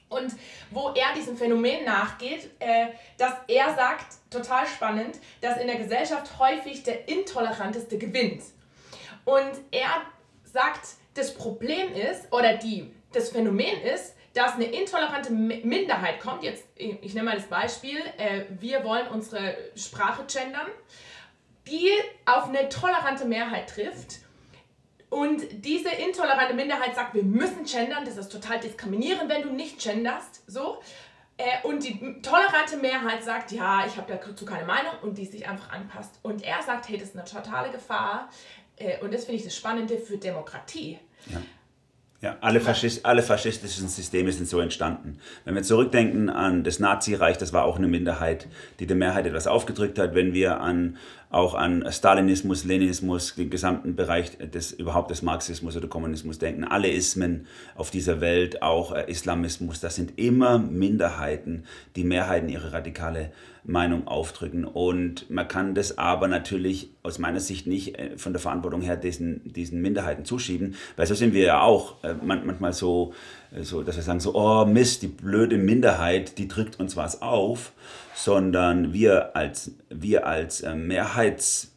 und 0.10 0.34
wo 0.72 0.90
er 0.90 1.14
diesem 1.16 1.38
Phänomen 1.38 1.86
nachgeht, 1.86 2.50
äh, 2.60 2.88
dass 3.18 3.34
er 3.48 3.76
sagt, 3.76 4.16
total 4.30 4.68
spannend, 4.68 5.18
dass 5.42 5.58
in 5.58 5.68
der 5.68 5.78
Gesellschaft 5.78 6.38
häufig 6.40 6.84
der 6.84 7.08
Intoleranteste 7.08 7.98
gewinnt. 7.98 8.44
Und 9.26 9.52
er 9.72 10.02
sagt, 10.44 10.90
das 11.14 11.34
Problem 11.34 11.94
ist, 11.94 12.32
oder 12.34 12.56
die, 12.56 12.92
das 13.14 13.30
Phänomen 13.30 13.82
ist, 13.82 14.16
dass 14.34 14.54
eine 14.54 14.66
intolerante 14.66 15.32
Minderheit 15.32 16.20
kommt. 16.20 16.44
Jetzt, 16.44 16.66
ich 16.76 17.14
nehme 17.14 17.32
mal 17.32 17.36
das 17.36 17.48
Beispiel, 17.48 18.00
äh, 18.18 18.46
wir 18.50 18.84
wollen 18.84 19.08
unsere 19.08 19.58
Sprache 19.76 20.24
gendern, 20.26 20.68
die 21.68 21.90
auf 22.26 22.48
eine 22.48 22.70
tolerante 22.70 23.26
Mehrheit 23.26 23.70
trifft 23.70 24.20
und 25.10 25.42
diese 25.66 25.90
intolerante 25.90 26.54
Minderheit 26.54 26.96
sagt, 26.96 27.16
wir 27.16 27.24
müssen 27.24 27.64
gendern, 27.66 28.06
das 28.06 28.18
ist 28.18 28.32
total 28.32 28.60
diskriminierend, 28.60 29.30
wenn 29.30 29.42
du 29.42 29.50
nicht 29.50 29.82
genderst. 29.82 30.44
So. 30.48 30.80
Äh, 31.38 31.66
und 31.68 31.84
die 31.84 32.22
tolerante 32.22 32.78
Mehrheit 32.78 33.24
sagt, 33.24 33.52
ja, 33.52 33.86
ich 33.88 33.98
habe 33.98 34.20
dazu 34.24 34.46
keine 34.46 34.66
Meinung 34.66 34.92
und 35.02 35.18
die 35.18 35.26
sich 35.26 35.48
einfach 35.48 35.72
anpasst. 35.72 36.20
Und 36.22 36.44
er 36.44 36.62
sagt, 36.62 36.90
hey, 36.90 36.98
das 36.98 37.10
ist 37.10 37.16
eine 37.16 37.26
totale 37.26 37.72
Gefahr. 37.72 38.30
Äh, 38.76 39.00
und 39.00 39.14
das 39.14 39.26
finde 39.26 39.38
ich 39.38 39.46
das 39.46 39.56
Spannende 39.56 39.98
für 39.98 40.18
Demokratie. 40.18 41.00
Ja. 41.28 41.42
Ja, 42.22 42.36
alle, 42.42 42.60
Faschist, 42.60 43.06
alle 43.06 43.24
faschistischen 43.24 43.88
Systeme 43.88 44.34
sind 44.34 44.46
so 44.46 44.60
entstanden. 44.60 45.20
Wenn 45.46 45.56
wir 45.56 45.64
zurückdenken 45.64 46.30
an 46.30 46.66
das 46.66 46.80
Nazireich, 46.80 47.38
das 47.38 47.54
war 47.54 47.64
auch 47.64 47.78
eine 47.78 47.88
Minderheit, 47.88 48.48
die 48.80 48.88
der 48.88 48.98
Mehrheit 48.98 49.26
etwas 49.26 49.48
aufgedrückt 49.48 49.98
hat. 49.98 50.16
Wenn 50.16 50.34
wir 50.34 50.60
an, 50.60 50.98
auch 51.30 51.54
an 51.54 51.86
Stalinismus, 51.92 52.66
Leninismus, 52.66 53.36
den 53.36 53.52
gesamten 53.52 53.96
Bereich 53.96 54.38
des, 54.38 54.72
überhaupt 54.72 55.12
des 55.12 55.22
Marxismus 55.22 55.78
oder 55.78 55.88
Kommunismus 55.88 56.40
denken, 56.40 56.64
alle 56.64 56.90
Ismen 56.90 57.46
auf 57.76 57.92
dieser 57.92 58.20
Welt, 58.20 58.64
auch 58.64 58.94
äh, 58.94 59.06
Islamismus, 59.10 59.80
das 59.80 59.96
sind 59.96 60.18
immer 60.18 60.58
Minderheiten, 60.58 61.66
die 61.96 62.04
Mehrheiten 62.04 62.50
ihre 62.50 62.74
radikale 62.74 63.32
Meinung 63.64 64.08
aufdrücken. 64.08 64.66
Und 64.66 65.30
man 65.30 65.48
kann 65.48 65.76
das 65.76 66.00
aber 66.00 66.28
natürlich 66.28 66.90
aus 67.04 67.20
meiner 67.20 67.40
Sicht 67.40 67.68
nicht 67.68 68.00
äh, 68.00 68.18
von 68.18 68.34
der 68.34 68.42
Verantwortung 68.42 68.82
her 68.82 68.98
diesen, 68.98 69.54
diesen 69.54 69.82
Minderheiten 69.82 70.26
zuschieben, 70.26 70.76
weil 70.96 71.06
so 71.06 71.14
sind 71.14 71.34
wir 71.34 71.44
ja 71.44 71.62
auch 71.62 72.04
äh, 72.04 72.16
manchmal 72.24 72.74
so, 72.74 73.14
so, 73.62 73.84
dass 73.84 73.96
wir 73.96 74.04
sagen 74.04 74.20
so, 74.20 74.36
oh 74.36 74.66
Mist, 74.66 75.02
die 75.02 75.08
blöde 75.08 75.58
Minderheit, 75.58 76.38
die 76.38 76.48
drückt 76.48 76.80
uns 76.80 76.96
was 76.96 77.22
auf, 77.22 77.74
sondern 78.14 78.94
wir 78.94 79.36
als, 79.36 79.72
wir 79.90 80.28
als 80.28 80.64
Mehrheits 80.64 81.72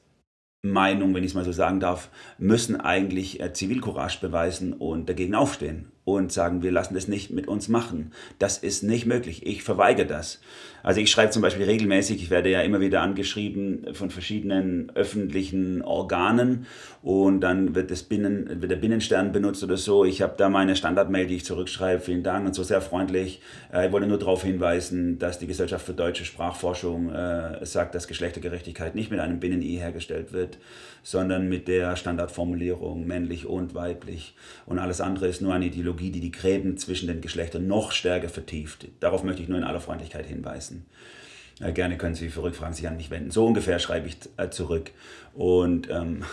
Meinung, 0.64 1.12
wenn 1.14 1.24
ich 1.24 1.30
es 1.30 1.34
mal 1.34 1.44
so 1.44 1.50
sagen 1.50 1.80
darf, 1.80 2.08
müssen 2.38 2.80
eigentlich 2.80 3.42
Zivilcourage 3.52 4.18
beweisen 4.20 4.72
und 4.72 5.08
dagegen 5.08 5.34
aufstehen 5.34 5.91
und 6.04 6.32
sagen, 6.32 6.62
wir 6.62 6.72
lassen 6.72 6.94
das 6.94 7.06
nicht 7.06 7.30
mit 7.30 7.46
uns 7.46 7.68
machen. 7.68 8.12
Das 8.38 8.58
ist 8.58 8.82
nicht 8.82 9.06
möglich. 9.06 9.46
Ich 9.46 9.62
verweigere 9.62 10.06
das. 10.06 10.40
Also 10.82 11.00
ich 11.00 11.10
schreibe 11.10 11.30
zum 11.30 11.42
Beispiel 11.42 11.64
regelmäßig, 11.64 12.22
ich 12.22 12.30
werde 12.30 12.50
ja 12.50 12.60
immer 12.60 12.80
wieder 12.80 13.02
angeschrieben 13.02 13.86
von 13.92 14.10
verschiedenen 14.10 14.90
öffentlichen 14.96 15.80
Organen 15.82 16.66
und 17.02 17.40
dann 17.40 17.76
wird, 17.76 17.92
das 17.92 18.02
Binnen, 18.02 18.60
wird 18.60 18.70
der 18.70 18.76
Binnenstern 18.76 19.30
benutzt 19.30 19.62
oder 19.62 19.76
so. 19.76 20.04
Ich 20.04 20.22
habe 20.22 20.34
da 20.36 20.48
meine 20.48 20.74
Standardmail, 20.74 21.26
die 21.28 21.36
ich 21.36 21.44
zurückschreibe, 21.44 22.00
vielen 22.00 22.24
Dank 22.24 22.46
und 22.46 22.54
so 22.54 22.64
sehr 22.64 22.80
freundlich. 22.80 23.40
Äh, 23.72 23.86
ich 23.86 23.92
wollte 23.92 24.08
nur 24.08 24.18
darauf 24.18 24.42
hinweisen, 24.42 25.20
dass 25.20 25.38
die 25.38 25.46
Gesellschaft 25.46 25.86
für 25.86 25.94
deutsche 25.94 26.24
Sprachforschung 26.24 27.12
äh, 27.12 27.64
sagt, 27.64 27.94
dass 27.94 28.08
Geschlechtergerechtigkeit 28.08 28.96
nicht 28.96 29.12
mit 29.12 29.20
einem 29.20 29.38
Binnen-I 29.38 29.76
hergestellt 29.76 30.32
wird, 30.32 30.58
sondern 31.02 31.48
mit 31.48 31.68
der 31.68 31.96
Standardformulierung 31.96 33.06
männlich 33.06 33.46
und 33.46 33.74
weiblich. 33.74 34.34
Und 34.66 34.78
alles 34.78 35.00
andere 35.00 35.26
ist 35.26 35.42
nur 35.42 35.54
eine 35.54 35.66
Ideologie, 35.66 36.10
die 36.10 36.20
die 36.20 36.30
Gräben 36.30 36.76
zwischen 36.76 37.08
den 37.08 37.20
Geschlechtern 37.20 37.66
noch 37.66 37.92
stärker 37.92 38.28
vertieft. 38.28 38.88
Darauf 39.00 39.24
möchte 39.24 39.42
ich 39.42 39.48
nur 39.48 39.58
in 39.58 39.64
aller 39.64 39.80
Freundlichkeit 39.80 40.26
hinweisen. 40.26 40.86
Äh, 41.60 41.72
gerne 41.72 41.96
können 41.96 42.14
Sie 42.14 42.28
für 42.28 42.42
Rückfragen 42.42 42.74
sich 42.74 42.88
an 42.88 42.96
mich 42.96 43.10
wenden. 43.10 43.30
So 43.30 43.46
ungefähr 43.46 43.78
schreibe 43.78 44.08
ich 44.08 44.16
äh, 44.36 44.50
zurück. 44.50 44.90
Und 45.34 45.88
ähm, 45.90 46.24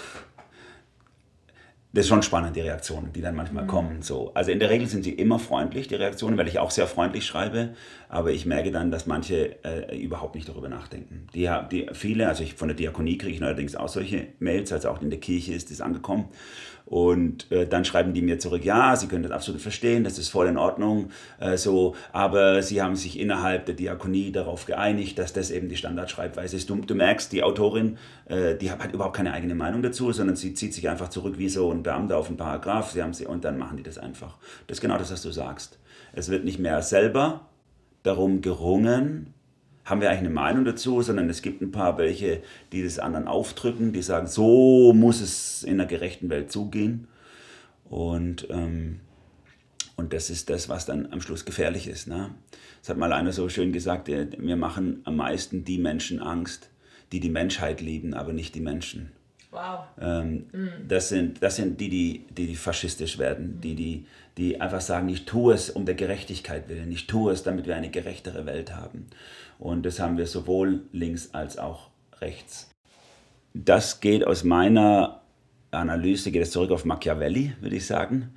das 1.92 2.06
ist 2.06 2.10
schon 2.10 2.22
spannend, 2.22 2.56
die 2.56 2.62
Reaktionen, 2.62 3.12
die 3.14 3.22
dann 3.22 3.36
manchmal 3.36 3.64
mhm. 3.64 3.68
kommen. 3.68 4.02
So. 4.04 4.32
Also 4.36 4.52
in 4.52 4.60
der 4.60 4.70
Regel 4.70 4.88
sind 4.88 5.04
sie 5.04 5.12
immer 5.12 5.40
freundlich, 5.40 5.88
die 5.88 5.96
Reaktionen, 5.96 6.38
weil 6.38 6.48
ich 6.48 6.60
auch 6.60 6.70
sehr 6.70 6.86
freundlich 6.86 7.26
schreibe. 7.26 7.70
Aber 8.10 8.32
ich 8.32 8.46
merke 8.46 8.70
dann, 8.70 8.92
dass 8.92 9.08
manche 9.08 9.64
äh, 9.64 9.98
überhaupt 9.98 10.36
nicht 10.36 10.48
darüber 10.48 10.70
nachdenken. 10.70 11.28
Die, 11.34 11.50
die, 11.72 11.88
viele, 11.94 12.28
also 12.28 12.44
ich, 12.44 12.54
von 12.54 12.68
der 12.68 12.78
Diakonie 12.78 13.18
kriege 13.18 13.36
ich 13.36 13.42
allerdings 13.42 13.76
auch 13.76 13.90
solche 13.90 14.28
Mails, 14.38 14.72
also 14.72 14.90
auch 14.90 15.02
in 15.02 15.10
der 15.10 15.20
Kirche 15.20 15.54
ist 15.54 15.72
das 15.72 15.82
angekommen. 15.82 16.26
Und 16.90 17.52
äh, 17.52 17.68
dann 17.68 17.86
schreiben 17.86 18.16
die 18.16 18.24
mir 18.24 18.40
zurück, 18.40 18.66
ja, 18.66 18.96
sie 18.96 19.08
können 19.08 19.22
das 19.22 19.32
absolut 19.32 19.62
verstehen, 19.62 20.04
das 20.04 20.18
ist 20.18 20.30
voll 20.30 20.48
in 20.48 20.58
Ordnung, 20.58 21.12
äh, 21.40 21.56
so, 21.56 21.96
aber 22.12 22.64
sie 22.64 22.82
haben 22.82 22.96
sich 22.96 23.20
innerhalb 23.20 23.68
der 23.68 23.76
Diakonie 23.76 24.32
darauf 24.32 24.66
geeinigt, 24.66 25.20
dass 25.20 25.32
das 25.32 25.52
eben 25.52 25.70
die 25.70 25.78
Standardschreibweise 25.78 26.58
ist. 26.58 26.68
Du, 26.68 26.78
du 26.78 26.96
merkst, 26.96 27.32
die 27.32 27.44
Autorin, 27.44 28.00
äh, 28.26 28.56
die 28.56 28.72
hat, 28.72 28.84
hat, 28.84 28.92
überhaupt 28.92 29.16
keine 29.16 29.34
eigene 29.34 29.54
Meinung 29.54 29.84
dazu, 29.84 30.12
sondern 30.12 30.36
sie 30.36 30.56
zieht 30.56 30.74
sich 30.74 30.90
einfach 30.90 31.10
zurück 31.10 31.36
wie 31.38 31.50
so 31.50 31.72
ein 31.72 31.84
Beamter 31.84 32.18
auf 32.18 32.28
einen 32.28 32.38
Paragraph, 32.38 32.90
sie 32.90 33.04
haben 33.04 33.14
sie, 33.14 33.28
und 33.28 33.46
dann 33.46 33.60
machen 33.60 33.78
die 33.78 33.84
das 33.84 34.00
einfach. 34.00 34.38
Das 34.66 34.78
ist 34.78 34.82
genau 34.82 34.98
das, 34.98 35.12
was 35.12 35.22
du 35.22 35.30
sagst. 35.30 35.78
Es 36.14 36.30
wird 36.30 36.44
nicht 36.44 36.58
mehr 36.58 36.82
selber 36.82 37.42
darum 38.02 38.42
gerungen, 38.42 39.36
haben 39.86 40.02
wir 40.02 40.10
eigentlich 40.10 40.20
eine 40.20 40.30
Meinung 40.30 40.66
dazu, 40.66 41.02
sondern 41.02 41.30
es 41.30 41.42
gibt 41.42 41.62
ein 41.62 41.72
paar 41.72 41.98
welche, 41.98 42.42
die 42.72 42.84
das 42.84 43.00
anderen 43.00 43.28
aufdrücken, 43.28 43.92
die 43.92 44.02
sagen, 44.02 44.28
so 44.28 44.94
muss 44.94 45.22
es 45.22 45.64
in 45.64 45.74
einer 45.74 45.88
gerechten 45.88 46.30
Welt 46.30 46.52
zugehen. 46.52 47.08
Und, 47.90 48.48
ähm, 48.50 49.00
und 49.96 50.14
das 50.14 50.30
ist 50.30 50.50
das, 50.50 50.70
was 50.70 50.86
dann 50.86 51.12
am 51.12 51.22
Schluss 51.22 51.44
gefährlich 51.44 51.88
ist. 51.88 52.08
Ne? 52.08 52.30
Das 52.82 52.90
hat 52.90 52.98
mal 52.98 53.14
einer 53.14 53.34
so 53.34 53.50
schön 53.50 53.74
gesagt, 53.74 54.08
wir 54.08 54.56
machen 54.56 55.02
am 55.06 55.16
meisten 55.16 55.66
die 55.66 55.80
Menschen 55.80 56.22
Angst, 56.22 56.70
die 57.12 57.20
die 57.20 57.30
Menschheit 57.30 57.82
lieben, 57.82 58.14
aber 58.14 58.32
nicht 58.32 58.54
die 58.56 58.62
Menschen. 58.62 59.12
Wow. 59.52 59.86
Ähm, 60.00 60.46
mm. 60.52 60.88
das, 60.88 61.10
sind, 61.10 61.42
das 61.42 61.56
sind 61.56 61.80
die, 61.80 61.90
die, 61.90 62.26
die, 62.30 62.48
die 62.48 62.56
faschistisch 62.56 63.18
werden, 63.18 63.60
die, 63.62 63.76
die, 63.76 64.06
die 64.38 64.62
einfach 64.62 64.82
sagen, 64.82 65.10
ich 65.10 65.26
tue 65.26 65.54
es 65.54 65.72
um 65.72 65.86
der 65.86 65.96
Gerechtigkeit 65.96 66.70
willen, 66.70 66.92
ich 66.92 67.08
tue 67.08 67.32
es, 67.32 67.44
damit 67.44 67.66
wir 67.66 67.76
eine 67.76 67.90
gerechtere 67.90 68.46
Welt 68.46 68.76
haben. 68.76 69.08
Und 69.58 69.86
das 69.86 70.00
haben 70.00 70.18
wir 70.18 70.28
sowohl 70.28 70.82
links 70.92 71.34
als 71.34 71.58
auch 71.58 71.90
rechts. 72.22 72.70
Das 73.54 74.00
geht 74.00 74.26
aus 74.26 74.44
meiner 74.44 75.22
Analyse, 75.72 76.32
geht 76.32 76.44
es 76.44 76.52
zurück 76.52 76.72
auf 76.72 76.86
Machiavelli, 76.86 77.54
würde 77.60 77.76
ich 77.76 77.88
sagen. 77.88 78.36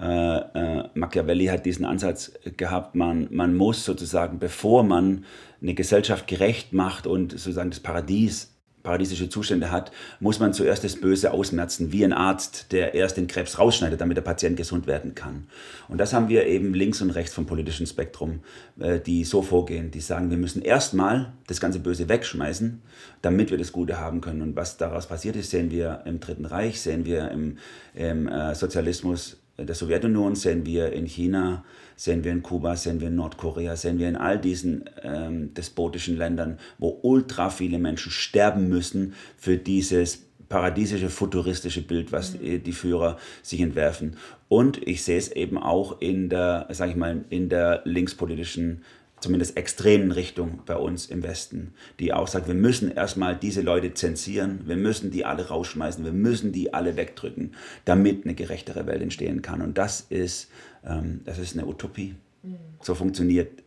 Äh, 0.00 0.38
äh, 0.38 0.88
Machiavelli 0.94 1.46
hat 1.46 1.66
diesen 1.66 1.84
Ansatz 1.84 2.32
gehabt, 2.56 2.94
man, 2.94 3.28
man 3.30 3.54
muss 3.54 3.84
sozusagen, 3.84 4.38
bevor 4.38 4.82
man 4.82 5.24
eine 5.62 5.74
Gesellschaft 5.74 6.26
gerecht 6.26 6.72
macht 6.72 7.06
und 7.06 7.32
sozusagen 7.32 7.70
das 7.70 7.80
Paradies 7.80 8.53
paradiesische 8.84 9.28
Zustände 9.28 9.72
hat, 9.72 9.90
muss 10.20 10.38
man 10.38 10.52
zuerst 10.52 10.84
das 10.84 11.00
Böse 11.00 11.32
ausmerzen, 11.32 11.90
wie 11.90 12.04
ein 12.04 12.12
Arzt, 12.12 12.70
der 12.70 12.94
erst 12.94 13.16
den 13.16 13.26
Krebs 13.26 13.58
rausschneidet, 13.58 14.00
damit 14.00 14.16
der 14.16 14.22
Patient 14.22 14.56
gesund 14.56 14.86
werden 14.86 15.16
kann. 15.16 15.48
Und 15.88 15.98
das 15.98 16.12
haben 16.12 16.28
wir 16.28 16.46
eben 16.46 16.74
links 16.74 17.00
und 17.00 17.10
rechts 17.10 17.34
vom 17.34 17.46
politischen 17.46 17.86
Spektrum, 17.86 18.40
äh, 18.78 19.00
die 19.00 19.24
so 19.24 19.42
vorgehen, 19.42 19.90
die 19.90 20.00
sagen, 20.00 20.30
wir 20.30 20.36
müssen 20.36 20.62
erstmal 20.62 21.32
das 21.46 21.60
ganze 21.60 21.80
Böse 21.80 22.08
wegschmeißen, 22.08 22.82
damit 23.22 23.50
wir 23.50 23.58
das 23.58 23.72
Gute 23.72 23.98
haben 23.98 24.20
können. 24.20 24.42
Und 24.42 24.54
was 24.54 24.76
daraus 24.76 25.08
passiert 25.08 25.34
ist, 25.36 25.50
sehen 25.50 25.70
wir 25.70 26.02
im 26.04 26.20
Dritten 26.20 26.44
Reich, 26.44 26.80
sehen 26.80 27.06
wir 27.06 27.30
im, 27.30 27.58
im 27.94 28.28
äh, 28.28 28.54
Sozialismus 28.54 29.38
der 29.58 29.74
Sowjetunion, 29.74 30.34
sehen 30.34 30.66
wir 30.66 30.92
in 30.92 31.06
China, 31.06 31.64
sehen 31.96 32.24
wir 32.24 32.32
in 32.32 32.42
Kuba, 32.42 32.76
sehen 32.76 33.00
wir 33.00 33.08
in 33.08 33.16
Nordkorea, 33.16 33.76
sehen 33.76 33.98
wir 33.98 34.08
in 34.08 34.16
all 34.16 34.38
diesen 34.38 34.84
ähm, 35.02 35.54
despotischen 35.54 36.16
Ländern, 36.16 36.58
wo 36.78 36.98
ultra 37.02 37.50
viele 37.50 37.78
Menschen 37.78 38.10
sterben 38.10 38.68
müssen 38.68 39.14
für 39.36 39.56
dieses 39.56 40.24
paradiesische, 40.48 41.08
futuristische 41.08 41.82
Bild, 41.82 42.12
was 42.12 42.34
mhm. 42.34 42.62
die 42.62 42.72
Führer 42.72 43.18
sich 43.42 43.60
entwerfen. 43.60 44.16
Und 44.48 44.86
ich 44.86 45.02
sehe 45.02 45.18
es 45.18 45.30
eben 45.30 45.58
auch 45.58 46.00
in 46.00 46.28
der, 46.28 46.66
sage 46.70 46.92
ich 46.92 46.96
mal, 46.96 47.24
in 47.30 47.48
der 47.48 47.82
linkspolitischen 47.84 48.82
zumindest 49.24 49.56
extremen 49.56 50.12
Richtung 50.12 50.60
bei 50.66 50.76
uns 50.76 51.06
im 51.06 51.22
Westen, 51.22 51.72
die 51.98 52.12
auch 52.12 52.28
sagt, 52.28 52.46
wir 52.46 52.54
müssen 52.54 52.94
erstmal 52.94 53.34
diese 53.34 53.62
Leute 53.62 53.94
zensieren, 53.94 54.60
wir 54.66 54.76
müssen 54.76 55.10
die 55.10 55.24
alle 55.24 55.48
rausschmeißen, 55.48 56.04
wir 56.04 56.12
müssen 56.12 56.52
die 56.52 56.74
alle 56.74 56.96
wegdrücken, 56.96 57.54
damit 57.86 58.24
eine 58.24 58.34
gerechtere 58.34 58.86
Welt 58.86 59.00
entstehen 59.00 59.40
kann. 59.40 59.62
Und 59.62 59.78
das 59.78 60.02
ist, 60.02 60.50
ähm, 60.84 61.22
das 61.24 61.38
ist 61.38 61.56
eine 61.56 61.66
Utopie. 61.66 62.16
Mhm. 62.42 62.58
So 62.82 62.94
funktioniert 62.94 63.62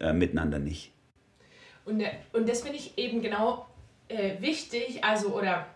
äh, 0.00 0.14
miteinander 0.14 0.58
nicht. 0.58 0.90
Und, 1.84 2.00
äh, 2.00 2.12
und 2.32 2.48
das 2.48 2.62
finde 2.62 2.78
ich 2.78 2.96
eben 2.96 3.20
genau 3.20 3.66
äh, 4.08 4.40
wichtig, 4.40 5.04
also 5.04 5.36
oder 5.36 5.66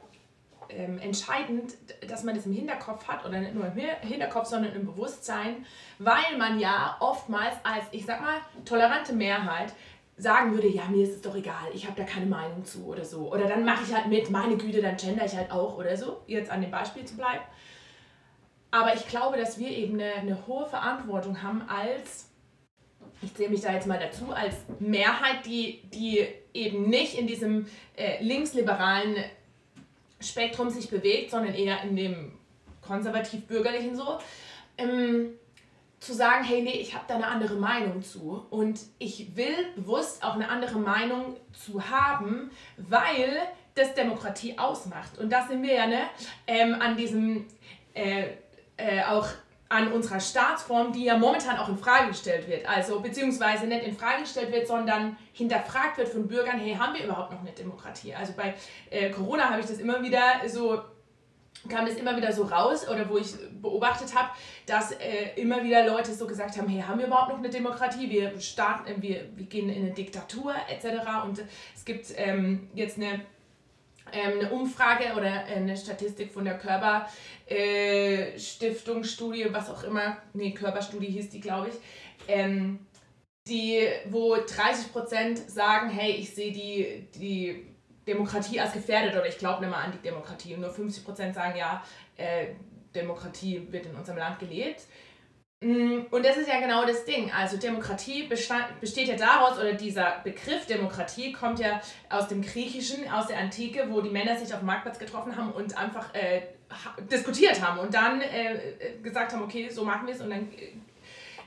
ähm, 0.70 0.98
entscheidend, 0.98 1.74
dass 2.09 2.24
man 2.24 2.35
das 2.35 2.46
im 2.46 2.52
Hinterkopf 2.52 3.07
hat 3.09 3.24
oder 3.24 3.40
nicht 3.40 3.54
nur 3.54 3.66
im 3.66 4.09
Hinterkopf, 4.09 4.46
sondern 4.46 4.74
im 4.74 4.87
Bewusstsein, 4.87 5.66
weil 5.98 6.37
man 6.38 6.59
ja 6.59 6.96
oftmals 7.00 7.54
als, 7.64 7.85
ich 7.92 8.04
sag 8.04 8.20
mal, 8.20 8.37
tolerante 8.64 9.12
Mehrheit 9.12 9.72
sagen 10.18 10.52
würde, 10.52 10.68
ja, 10.68 10.85
mir 10.87 11.04
ist 11.04 11.14
es 11.14 11.22
doch 11.22 11.35
egal, 11.35 11.68
ich 11.72 11.87
habe 11.87 11.96
da 11.96 12.04
keine 12.04 12.26
Meinung 12.26 12.64
zu 12.64 12.87
oder 12.87 13.04
so. 13.04 13.33
Oder 13.33 13.46
dann 13.46 13.64
mache 13.64 13.85
ich 13.85 13.94
halt 13.94 14.07
mit, 14.07 14.31
meine 14.31 14.57
Güte, 14.57 14.83
dann 14.83 14.96
gender 14.96 15.24
ich 15.24 15.37
halt 15.37 15.50
auch 15.50 15.78
oder 15.78 15.96
so, 15.96 16.22
jetzt 16.26 16.50
an 16.50 16.61
dem 16.61 16.70
Beispiel 16.70 17.04
zu 17.04 17.16
bleiben. 17.16 17.42
Aber 18.70 18.94
ich 18.94 19.07
glaube, 19.09 19.38
dass 19.38 19.59
wir 19.59 19.70
eben 19.70 19.94
eine, 19.94 20.12
eine 20.14 20.46
hohe 20.46 20.66
Verantwortung 20.66 21.42
haben 21.42 21.62
als, 21.68 22.31
ich 23.22 23.35
zähle 23.35 23.50
mich 23.50 23.62
da 23.62 23.72
jetzt 23.72 23.87
mal 23.87 23.98
dazu, 23.98 24.33
als 24.33 24.57
Mehrheit, 24.78 25.46
die, 25.46 25.83
die 25.94 26.26
eben 26.52 26.88
nicht 26.90 27.16
in 27.16 27.26
diesem 27.26 27.66
äh, 27.96 28.22
linksliberalen 28.22 29.16
Spektrum 30.20 30.70
sich 30.70 30.90
bewegt, 30.90 31.31
sondern 31.31 31.54
eher 31.54 31.83
in 31.83 31.96
dem 31.96 32.33
konservativ-bürgerlichen 32.83 33.96
so, 33.96 34.18
ähm, 34.76 35.35
zu 36.00 36.14
sagen, 36.14 36.44
hey, 36.44 36.62
nee, 36.62 36.81
ich 36.81 36.94
habe 36.94 37.04
da 37.09 37.16
eine 37.16 37.26
andere 37.26 37.57
Meinung 37.57 38.02
zu 38.02 38.46
und 38.50 38.81
ich 38.98 39.37
will 39.37 39.72
bewusst 39.74 40.22
auch 40.22 40.35
eine 40.35 40.48
andere 40.48 40.78
Meinung 40.78 41.37
zu 41.52 41.90
haben, 41.90 42.50
weil 42.76 43.37
das 43.74 43.94
Demokratie 43.94 44.59
ausmacht. 44.59 45.18
Und 45.18 45.31
das 45.31 45.48
sind 45.48 45.62
wir 45.62 45.74
ja 45.74 45.87
ne, 45.87 46.02
ähm, 46.46 46.76
an 46.81 46.96
diesem 46.96 47.46
äh, 47.94 48.28
äh, 48.76 49.02
auch 49.04 49.26
an 49.68 49.92
unserer 49.92 50.20
Staatsform, 50.20 50.92
die 50.92 51.04
ja 51.04 51.18
momentan 51.18 51.59
auch 51.59 51.68
in 51.68 51.76
Frage 51.76 52.09
gestellt 52.09 52.48
wird. 52.48 52.66
Also 52.68 53.00
beziehungsweise 53.00 53.66
nicht 53.66 53.85
in 53.85 53.96
Frage 53.96 54.22
gestellt 54.22 54.50
wird, 54.50 54.66
sondern 54.66 55.16
hinterfragt 55.33 55.98
wird 55.98 56.09
von 56.09 56.26
Bürgern, 56.26 56.59
hey, 56.59 56.74
haben 56.74 56.94
wir 56.94 57.04
überhaupt 57.04 57.33
noch 57.33 57.40
eine 57.40 57.52
Demokratie? 57.52 58.14
Also 58.14 58.33
bei 58.35 58.54
äh, 58.90 59.11
Corona 59.11 59.50
habe 59.50 59.61
ich 59.61 59.66
das 59.66 59.78
immer 59.78 60.02
wieder 60.02 60.22
so 60.46 60.81
kam 61.68 61.87
das 61.87 61.96
immer 61.96 62.16
wieder 62.16 62.33
so 62.33 62.44
raus 62.44 62.88
oder 62.88 63.09
wo 63.09 63.18
ich 63.18 63.35
beobachtet 63.61 64.14
habe, 64.14 64.31
dass 64.66 64.92
äh, 64.92 65.31
immer 65.37 65.62
wieder 65.64 65.87
Leute 65.87 66.14
so 66.14 66.26
gesagt 66.26 66.57
haben, 66.57 66.68
hey, 66.68 66.83
haben 66.83 66.98
wir 66.98 67.07
überhaupt 67.07 67.31
noch 67.31 67.38
eine 67.38 67.50
Demokratie? 67.50 68.09
Wir 68.09 68.38
starten, 68.40 68.88
äh, 68.88 69.02
wir, 69.02 69.24
wir 69.35 69.46
gehen 69.46 69.68
in 69.68 69.85
eine 69.85 69.92
Diktatur 69.92 70.54
etc. 70.68 71.24
Und 71.24 71.42
es 71.74 71.85
gibt 71.85 72.07
ähm, 72.16 72.68
jetzt 72.74 72.96
eine 72.96 73.20
eine 74.12 74.51
Umfrage 74.51 75.14
oder 75.16 75.44
eine 75.44 75.77
Statistik 75.77 76.33
von 76.33 76.44
der 76.44 76.59
Körperstiftung, 76.59 79.03
äh, 79.03 79.05
Studie, 79.05 79.47
was 79.51 79.71
auch 79.71 79.85
immer, 79.85 80.18
nee, 80.35 80.53
Körperstudie 80.53 81.09
hieß 81.09 81.31
die, 81.31 81.40
glaube 81.40 81.68
ich, 81.68 81.75
ähm, 82.29 82.81
die, 83.49 83.88
wo 84.11 84.35
30% 84.35 85.49
sagen, 85.49 85.90
hey, 85.90 86.12
ich 86.12 86.35
sehe 86.35 86.53
die, 86.53 87.09
die 87.18 87.66
Demokratie 88.07 88.61
als 88.61 88.73
gefährdet 88.73 89.14
oder 89.14 89.27
ich 89.27 89.38
glaube 89.38 89.62
nicht 89.62 89.71
mal 89.71 89.85
an 89.85 89.92
die 89.92 90.03
Demokratie. 90.03 90.55
Und 90.55 90.61
nur 90.61 90.71
50% 90.71 91.33
sagen, 91.33 91.59
ja, 91.59 91.83
äh, 92.16 92.49
Demokratie 92.94 93.66
wird 93.71 93.87
in 93.87 93.94
unserem 93.94 94.18
Land 94.18 94.38
gelebt. 94.38 94.83
Mm, 95.61 96.03
und 96.12 96.25
das 96.25 96.37
ist 96.37 96.49
ja 96.49 96.61
genau 96.61 96.87
das 96.87 97.05
Ding. 97.05 97.33
Also 97.33 97.57
Demokratie 97.57 98.29
besteht 98.29 99.09
ja 99.09 99.16
daraus, 99.16 99.59
oder 99.59 99.73
dieser 99.73 100.21
Begriff 100.23 100.66
Demokratie 100.66 101.33
kommt 101.33 101.59
ja 101.59 101.81
aus 102.11 102.29
dem 102.29 102.42
Griechischen, 102.42 103.11
aus 103.11 103.27
der 103.27 103.38
Antike, 103.38 103.87
wo 103.90 104.01
die 104.01 104.11
Männer 104.11 104.37
sich 104.37 104.53
auf 104.53 104.61
dem 104.61 104.66
Marktplatz 104.66 105.01
getroffen 105.01 105.37
haben 105.37 105.51
und 105.51 105.77
einfach 105.77 106.14
äh, 106.14 106.42
diskutiert 107.11 107.61
haben 107.61 107.81
und 107.81 107.92
dann 107.92 108.21
äh, 108.21 108.61
gesagt 109.03 109.33
haben, 109.33 109.42
okay, 109.42 109.68
so 109.68 109.85
machen 109.85 110.07
wir 110.07 110.14
es 110.14 110.21
und 110.21 110.31
dann 110.31 110.49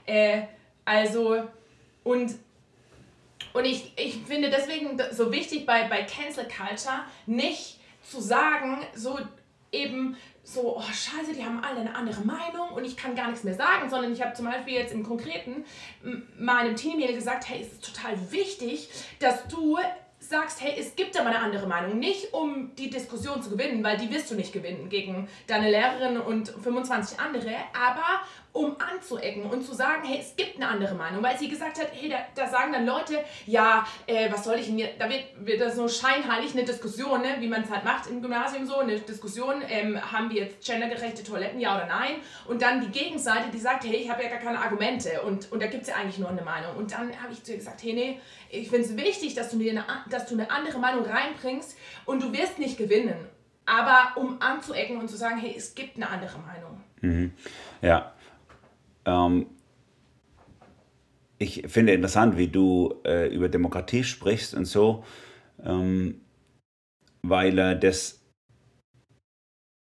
äh, 0.06 0.41
also 0.84 1.47
und 2.04 2.36
und 3.54 3.65
ich, 3.65 3.93
ich 3.97 4.17
finde 4.26 4.50
deswegen 4.50 4.97
so 5.12 5.32
wichtig 5.32 5.65
bei, 5.65 5.88
bei 5.88 6.04
Cancel 6.04 6.45
Culture 6.45 7.06
nicht 7.26 7.80
zu 8.02 8.21
sagen, 8.21 8.78
so 8.95 9.19
eben 9.71 10.17
so, 10.43 10.77
oh 10.77 10.82
scheiße, 10.82 11.34
die 11.36 11.45
haben 11.45 11.63
alle 11.63 11.82
eine 11.82 11.95
andere 11.95 12.21
Meinung 12.21 12.69
und 12.73 12.84
ich 12.84 12.97
kann 12.97 13.15
gar 13.15 13.27
nichts 13.27 13.43
mehr 13.43 13.54
sagen, 13.54 13.89
sondern 13.89 14.12
ich 14.12 14.21
habe 14.21 14.34
zum 14.34 14.45
Beispiel 14.45 14.73
jetzt 14.73 14.93
im 14.93 15.04
Konkreten 15.04 15.65
meinem 16.38 16.75
Team 16.75 16.99
hier 16.99 17.13
gesagt, 17.13 17.47
hey, 17.47 17.62
es 17.62 17.73
ist 17.73 17.93
total 17.93 18.15
wichtig, 18.32 18.89
dass 19.19 19.47
du 19.47 19.77
sagst, 20.19 20.62
hey, 20.62 20.75
es 20.80 20.95
gibt 20.95 21.19
aber 21.19 21.30
eine 21.30 21.39
andere 21.39 21.67
Meinung. 21.67 21.99
Nicht 21.99 22.34
um 22.34 22.73
die 22.75 22.89
Diskussion 22.89 23.41
zu 23.41 23.49
gewinnen, 23.49 23.84
weil 23.84 23.97
die 23.97 24.12
wirst 24.12 24.30
du 24.32 24.36
nicht 24.36 24.54
gewinnen 24.54 24.88
gegen 24.88 25.27
deine 25.47 25.69
Lehrerin 25.69 26.19
und 26.19 26.49
25 26.49 27.19
andere, 27.19 27.56
aber 27.73 28.21
um 28.53 28.75
anzuecken 28.79 29.45
und 29.45 29.65
zu 29.65 29.73
sagen, 29.73 30.03
hey, 30.05 30.19
es 30.19 30.35
gibt 30.35 30.57
eine 30.57 30.67
andere 30.67 30.95
Meinung. 30.95 31.23
Weil 31.23 31.37
sie 31.37 31.47
gesagt 31.47 31.79
hat, 31.79 31.87
hey, 31.93 32.09
da, 32.09 32.17
da 32.35 32.49
sagen 32.49 32.73
dann 32.73 32.85
Leute, 32.85 33.19
ja, 33.45 33.85
äh, 34.07 34.31
was 34.31 34.43
soll 34.43 34.55
ich 34.55 34.65
hier, 34.65 34.89
da 34.99 35.09
wird, 35.09 35.23
wird 35.39 35.61
das 35.61 35.75
so 35.75 35.87
scheinheilig 35.87 36.53
eine 36.53 36.65
Diskussion, 36.65 37.21
ne, 37.21 37.37
wie 37.39 37.47
man 37.47 37.63
es 37.63 37.71
halt 37.71 37.85
macht 37.85 38.09
im 38.09 38.21
Gymnasium 38.21 38.65
so, 38.65 38.77
eine 38.77 38.99
Diskussion, 38.99 39.61
ähm, 39.69 39.99
haben 40.11 40.29
wir 40.29 40.43
jetzt 40.43 40.65
gendergerechte 40.65 41.23
Toiletten, 41.23 41.59
ja 41.59 41.75
oder 41.75 41.85
nein? 41.85 42.15
Und 42.47 42.61
dann 42.61 42.81
die 42.81 42.91
Gegenseite, 42.91 43.49
die 43.53 43.59
sagt, 43.59 43.85
hey, 43.85 43.95
ich 43.95 44.09
habe 44.09 44.23
ja 44.23 44.29
gar 44.29 44.39
keine 44.39 44.59
Argumente 44.59 45.21
und, 45.21 45.51
und 45.51 45.61
da 45.61 45.67
gibt 45.67 45.83
es 45.83 45.89
ja 45.89 45.95
eigentlich 45.95 46.19
nur 46.19 46.29
eine 46.29 46.41
Meinung. 46.41 46.75
Und 46.75 46.91
dann 46.91 47.09
habe 47.21 47.31
ich 47.31 47.43
zu 47.43 47.51
ihr 47.51 47.57
gesagt, 47.57 47.81
hey, 47.83 47.93
nee, 47.93 48.19
ich 48.49 48.69
finde 48.69 48.85
es 48.85 48.97
wichtig, 48.97 49.33
dass 49.33 49.49
du, 49.49 49.57
dir 49.57 49.71
eine, 49.71 49.85
dass 50.09 50.25
du 50.25 50.33
eine 50.33 50.51
andere 50.51 50.77
Meinung 50.79 51.05
reinbringst 51.05 51.77
und 52.05 52.21
du 52.21 52.33
wirst 52.33 52.59
nicht 52.59 52.77
gewinnen. 52.77 53.29
Aber 53.65 54.19
um 54.19 54.41
anzuecken 54.41 54.97
und 54.97 55.09
zu 55.09 55.15
sagen, 55.15 55.39
hey, 55.39 55.53
es 55.55 55.75
gibt 55.75 55.95
eine 55.95 56.09
andere 56.09 56.37
Meinung. 56.39 56.83
Mhm. 57.01 57.31
Ja, 57.81 58.13
ähm, 59.05 59.47
ich 61.41 61.63
finde 61.67 61.93
interessant, 61.93 62.37
wie 62.37 62.47
du 62.47 62.93
äh, 63.03 63.33
über 63.33 63.49
Demokratie 63.49 64.03
sprichst 64.03 64.53
und 64.53 64.65
so, 64.65 65.03
ähm, 65.63 66.21
weil 67.23 67.57
äh, 67.57 67.79
das, 67.79 68.21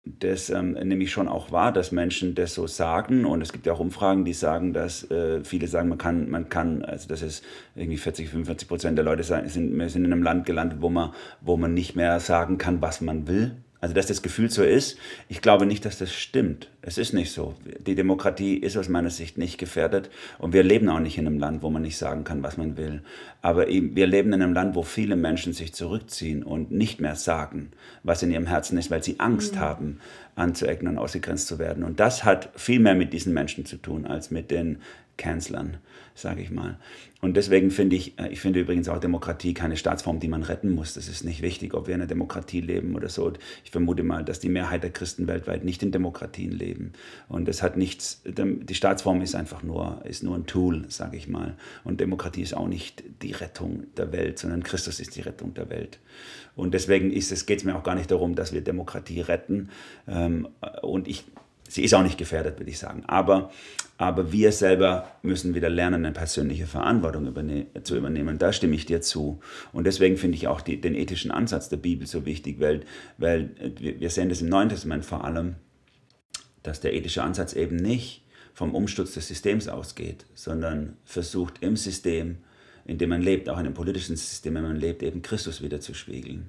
das 0.05 0.51
ähm, 0.51 0.73
nämlich 0.73 1.11
schon 1.11 1.27
auch 1.27 1.51
wahr, 1.51 1.73
dass 1.73 1.91
Menschen 1.91 2.37
das 2.37 2.55
so 2.55 2.69
sagen. 2.69 3.25
Und 3.25 3.43
es 3.43 3.53
gibt 3.53 3.67
ja 3.67 3.73
auch 3.73 3.81
Umfragen, 3.81 4.25
die 4.25 4.35
sagen, 4.35 4.73
dass 4.73 5.11
äh, 5.11 5.43
viele 5.43 5.67
sagen, 5.67 5.89
man 5.89 5.99
kann, 5.99 6.31
man 6.31 6.49
kann, 6.49 6.85
also 6.85 7.09
das 7.09 7.23
ist 7.23 7.45
irgendwie 7.75 7.99
40, 7.99 8.29
45 8.29 8.69
Prozent 8.69 8.97
der 8.97 9.05
Leute 9.05 9.25
sind, 9.25 9.49
sind 9.51 9.81
in 9.81 10.13
einem 10.13 10.23
Land 10.23 10.47
gelandet, 10.47 10.81
wo 10.81 10.91
man, 10.91 11.13
wo 11.41 11.57
man 11.57 11.75
nicht 11.75 11.97
mehr 11.97 12.21
sagen 12.21 12.59
kann, 12.59 12.81
was 12.81 13.01
man 13.01 13.27
will 13.27 13.57
also, 13.81 13.95
dass 13.95 14.07
das 14.07 14.23
Gefühl 14.23 14.51
so 14.51 14.65
ist, 14.65 14.99
ich 15.29 15.41
glaube 15.41 15.65
nicht, 15.65 15.85
dass 15.85 15.99
das 15.99 16.13
stimmt. 16.13 16.69
Es 16.83 16.99
ist 16.99 17.13
nicht 17.13 17.31
so. 17.31 17.55
Die 17.87 17.95
Demokratie 17.95 18.57
ist 18.57 18.77
aus 18.77 18.89
meiner 18.89 19.11
Sicht 19.11 19.39
nicht 19.39 19.57
gefährdet 19.57 20.11
und 20.39 20.53
wir 20.53 20.65
leben 20.65 20.89
auch 20.89 20.99
nicht 20.99 21.17
in 21.17 21.29
einem 21.29 21.39
Land, 21.39 21.63
wo 21.63 21.71
man 21.71 21.83
nicht 21.83 21.97
sagen 21.97 22.25
kann, 22.25 22.43
was 22.43 22.57
man 22.57 22.77
will. 22.77 23.03
Aber 23.41 23.69
wir 23.69 24.07
leben 24.09 24.33
in 24.33 24.43
einem 24.43 24.53
Land, 24.53 24.75
wo 24.75 24.83
viele 24.83 25.15
Menschen 25.15 25.53
sich 25.53 25.75
zurückziehen 25.75 26.43
und 26.43 26.73
nicht 26.73 27.01
mehr 27.01 27.15
sagen, 27.15 27.71
was 28.03 28.23
in 28.25 28.33
ihrem 28.33 28.47
Herzen 28.47 28.79
ist, 28.79 28.91
weil 28.91 29.05
sie 29.05 29.21
Angst 29.21 29.55
mhm. 29.55 29.61
haben, 29.61 30.01
anzuecken 30.39 30.89
und 30.89 30.99
ausgegrenzt 30.99 31.47
zu 31.47 31.59
werden. 31.59 31.85
Und 31.85 32.01
das 32.01 32.25
hat 32.25 32.51
viel 32.57 32.81
mehr 32.81 32.95
mit 32.95 33.13
diesen 33.13 33.35
Menschen 33.35 33.67
zu 33.67 33.77
tun 33.77 34.07
als 34.07 34.31
mit 34.31 34.51
den 34.51 34.79
Cancellern, 35.17 35.79
sage 36.15 36.41
ich 36.41 36.51
mal. 36.51 36.79
Und 37.21 37.37
deswegen 37.37 37.73
finde 37.73 37.97
ich, 37.97 38.17
äh, 38.19 38.29
ich 38.29 38.41
finde 38.41 38.61
übrigens 38.61 38.89
auch 38.89 39.01
Demokratie 39.01 39.53
keine 39.53 39.77
Staatsform, 39.77 40.21
die 40.21 40.29
man 40.29 40.45
retten 40.45 40.71
muss. 40.71 40.95
Das 40.95 41.09
ist 41.09 41.25
nicht 41.25 41.43
wichtig, 41.43 41.75
ob 41.75 41.89
wir 41.89 41.95
in 41.95 42.01
einer 42.01 42.09
Demokratie 42.09 42.61
leben 42.61 42.95
oder 42.95 43.09
so. 43.09 43.33
Ich 43.65 43.73
vermute 43.73 44.05
mal, 44.05 44.25
dass 44.25 44.39
die 44.39 44.49
Mehrheit 44.49 44.85
der 44.85 44.91
Christen 44.91 45.27
weltweit 45.27 45.65
nicht 45.65 45.83
in 45.83 45.91
Demokratien 45.91 46.53
leben. 46.53 46.93
Und 47.29 47.49
das 47.49 47.63
hat 47.63 47.77
nichts, 47.77 48.23
die 48.25 48.75
Staatsform 48.75 49.21
ist 49.21 49.35
einfach 49.35 49.65
nur, 49.65 50.01
ist 50.05 50.23
nur 50.23 50.37
ein 50.37 50.47
Tool, 50.47 50.85
sage 50.89 51.17
ich 51.17 51.27
mal. 51.27 51.57
Und 51.83 52.01
Demokratie 52.01 52.43
ist 52.43 52.57
auch 52.57 52.69
nicht 52.69 53.03
die 53.23 53.33
Rettung 53.33 53.85
der 53.97 54.13
Welt, 54.13 54.39
sondern 54.39 54.63
Christus 54.63 55.01
ist 55.01 55.17
die 55.17 55.23
Rettung 55.23 55.55
der 55.55 55.69
Welt. 55.71 55.99
Und 56.55 56.75
deswegen 56.75 57.11
geht 57.11 57.51
es 57.59 57.65
mir 57.65 57.77
auch 57.77 57.85
gar 57.85 57.95
nicht 57.95 58.11
darum, 58.11 58.35
dass 58.35 58.53
wir 58.53 58.61
Demokratie 58.61 59.21
retten. 59.21 59.71
Ähm, 60.07 60.28
und 60.83 61.09
ich 61.09 61.25
Sie 61.69 61.85
ist 61.85 61.95
auch 61.95 62.03
nicht 62.03 62.19
gefährdet, 62.19 62.59
würde 62.59 62.71
ich 62.71 62.79
sagen. 62.79 63.05
Aber, 63.07 63.51
aber 63.99 64.33
wir 64.33 64.53
selber 64.53 65.07
müssen 65.23 65.55
wieder 65.55 65.69
lernen, 65.69 66.07
eine 66.07 66.15
persönliche 66.15 66.67
Verantwortung 66.67 67.27
überne 67.27 67.67
zu 67.83 67.97
übernehmen. 67.97 68.39
Da 68.39 68.55
stimme 68.55 68.75
ich 68.75 68.87
dir 68.87 69.03
zu. 69.03 69.41
Und 69.73 69.87
deswegen 69.87 70.17
finde 70.17 70.37
ich 70.37 70.49
auch 70.49 70.63
die, 70.63 70.81
den 70.81 70.95
ethischen 70.95 71.31
Ansatz 71.31 71.69
der 71.69 71.77
Bibel 71.77 72.07
so 72.07 72.25
wichtig, 72.25 72.59
weil, 72.59 72.81
weil 73.19 73.51
wir 73.79 74.09
sehen 74.09 74.31
das 74.31 74.41
im 74.41 74.49
Neuen 74.49 74.71
Testament 74.71 75.05
vor 75.05 75.25
allem, 75.25 75.57
dass 76.63 76.81
der 76.81 76.95
ethische 76.95 77.23
Ansatz 77.23 77.53
eben 77.53 77.77
nicht 77.77 78.25
vom 78.55 78.75
Umsturz 78.75 79.13
des 79.13 79.29
Systems 79.29 79.69
ausgeht, 79.69 80.25
sondern 80.35 80.97
versucht 81.05 81.59
im 81.61 81.77
System, 81.77 82.39
in 82.87 82.97
dem 82.97 83.11
man 83.11 83.21
lebt, 83.21 83.49
auch 83.51 83.59
in 83.59 83.65
dem 83.65 83.75
politischen 83.75 84.17
System, 84.17 84.57
in 84.57 84.63
dem 84.63 84.71
man 84.71 84.81
lebt, 84.81 85.03
eben 85.03 85.21
Christus 85.21 85.63
wieder 85.63 85.81
zu 85.81 85.93
spiegeln. 85.93 86.49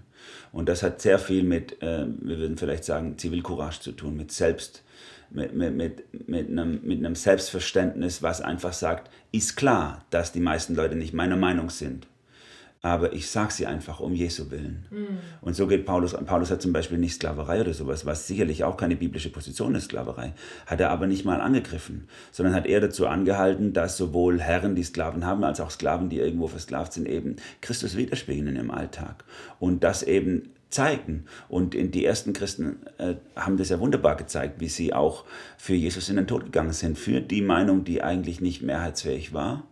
Und 0.52 0.70
das 0.70 0.84
hat 0.84 1.02
sehr 1.02 1.20
viel 1.20 1.44
mit, 1.44 1.82
äh, 1.82 2.06
wir 2.08 2.40
würden 2.40 2.58
vielleicht 2.58 2.84
sagen, 2.84 3.18
Zivilcourage 3.18 3.82
zu 3.82 3.92
tun, 3.92 4.18
mit 4.18 4.32
Selbst 4.32 4.84
mit, 5.30 5.54
mit, 5.54 5.76
mit, 5.76 6.28
mit, 6.28 6.50
einem, 6.50 6.80
mit 6.84 7.00
einem 7.00 7.16
Selbstverständnis, 7.16 8.24
was 8.24 8.42
einfach 8.42 8.74
sagt, 8.74 9.10
ist 9.32 9.56
klar, 9.56 10.04
dass 10.10 10.32
die 10.32 10.40
meisten 10.40 10.76
Leute 10.76 10.96
nicht 10.96 11.14
meiner 11.14 11.38
Meinung 11.38 11.70
sind. 11.70 12.08
Aber 12.82 13.12
ich 13.12 13.30
sage 13.30 13.52
sie 13.52 13.66
einfach 13.66 14.00
um 14.00 14.14
Jesu 14.14 14.52
willen. 14.52 14.86
Mhm. 14.90 15.20
Und 15.42 15.54
so 15.54 15.68
geht 15.68 15.86
Paulus. 15.86 16.14
Paulus 16.14 16.50
hat 16.50 16.62
zum 16.62 16.72
Beispiel 16.72 16.98
nicht 16.98 17.16
Sklaverei 17.16 17.60
oder 17.60 17.74
sowas, 17.74 18.06
was 18.06 18.26
sicherlich 18.26 18.64
auch 18.64 18.78
keine 18.78 18.96
biblische 18.96 19.30
Position 19.30 19.76
ist, 19.76 19.86
Sklaverei. 19.86 20.34
Hat 20.66 20.80
er 20.80 20.90
aber 20.90 21.06
nicht 21.06 21.26
mal 21.26 21.42
angegriffen, 21.42 22.08
sondern 22.32 22.56
hat 22.56 22.66
er 22.66 22.80
dazu 22.80 23.08
angehalten, 23.08 23.74
dass 23.74 23.98
sowohl 23.98 24.40
Herren, 24.40 24.76
die 24.76 24.84
Sklaven 24.84 25.26
haben, 25.26 25.44
als 25.44 25.60
auch 25.60 25.72
Sklaven, 25.72 26.08
die 26.08 26.20
irgendwo 26.20 26.48
versklavt 26.48 26.94
sind, 26.94 27.08
eben 27.08 27.36
Christus 27.60 27.98
widerspiegeln 27.98 28.48
in 28.48 28.56
ihrem 28.56 28.72
Alltag. 28.72 29.26
Und 29.60 29.84
das 29.84 30.04
eben 30.04 30.54
zeigen. 30.70 31.26
Und 31.50 31.74
die 31.74 32.06
ersten 32.06 32.32
Christen 32.34 32.78
äh, 32.98 33.16
haben 33.36 33.58
das 33.58 33.70
ja 33.70 33.80
wunderbar 33.80 34.16
gezeigt, 34.16 34.60
wie 34.60 34.70
sie 34.70 34.94
auch 34.94 35.26
für 35.58 35.74
Jesus 35.74 36.10
in 36.10 36.16
den 36.16 36.28
Tod 36.28 36.46
gegangen 36.46 36.74
sind, 36.74 36.98
für 36.98 37.22
die 37.22 37.42
Meinung, 37.42 37.84
die 37.84 38.02
eigentlich 38.04 38.40
nicht 38.40 38.62
mehrheitsfähig 38.62 39.34
war. 39.34 39.64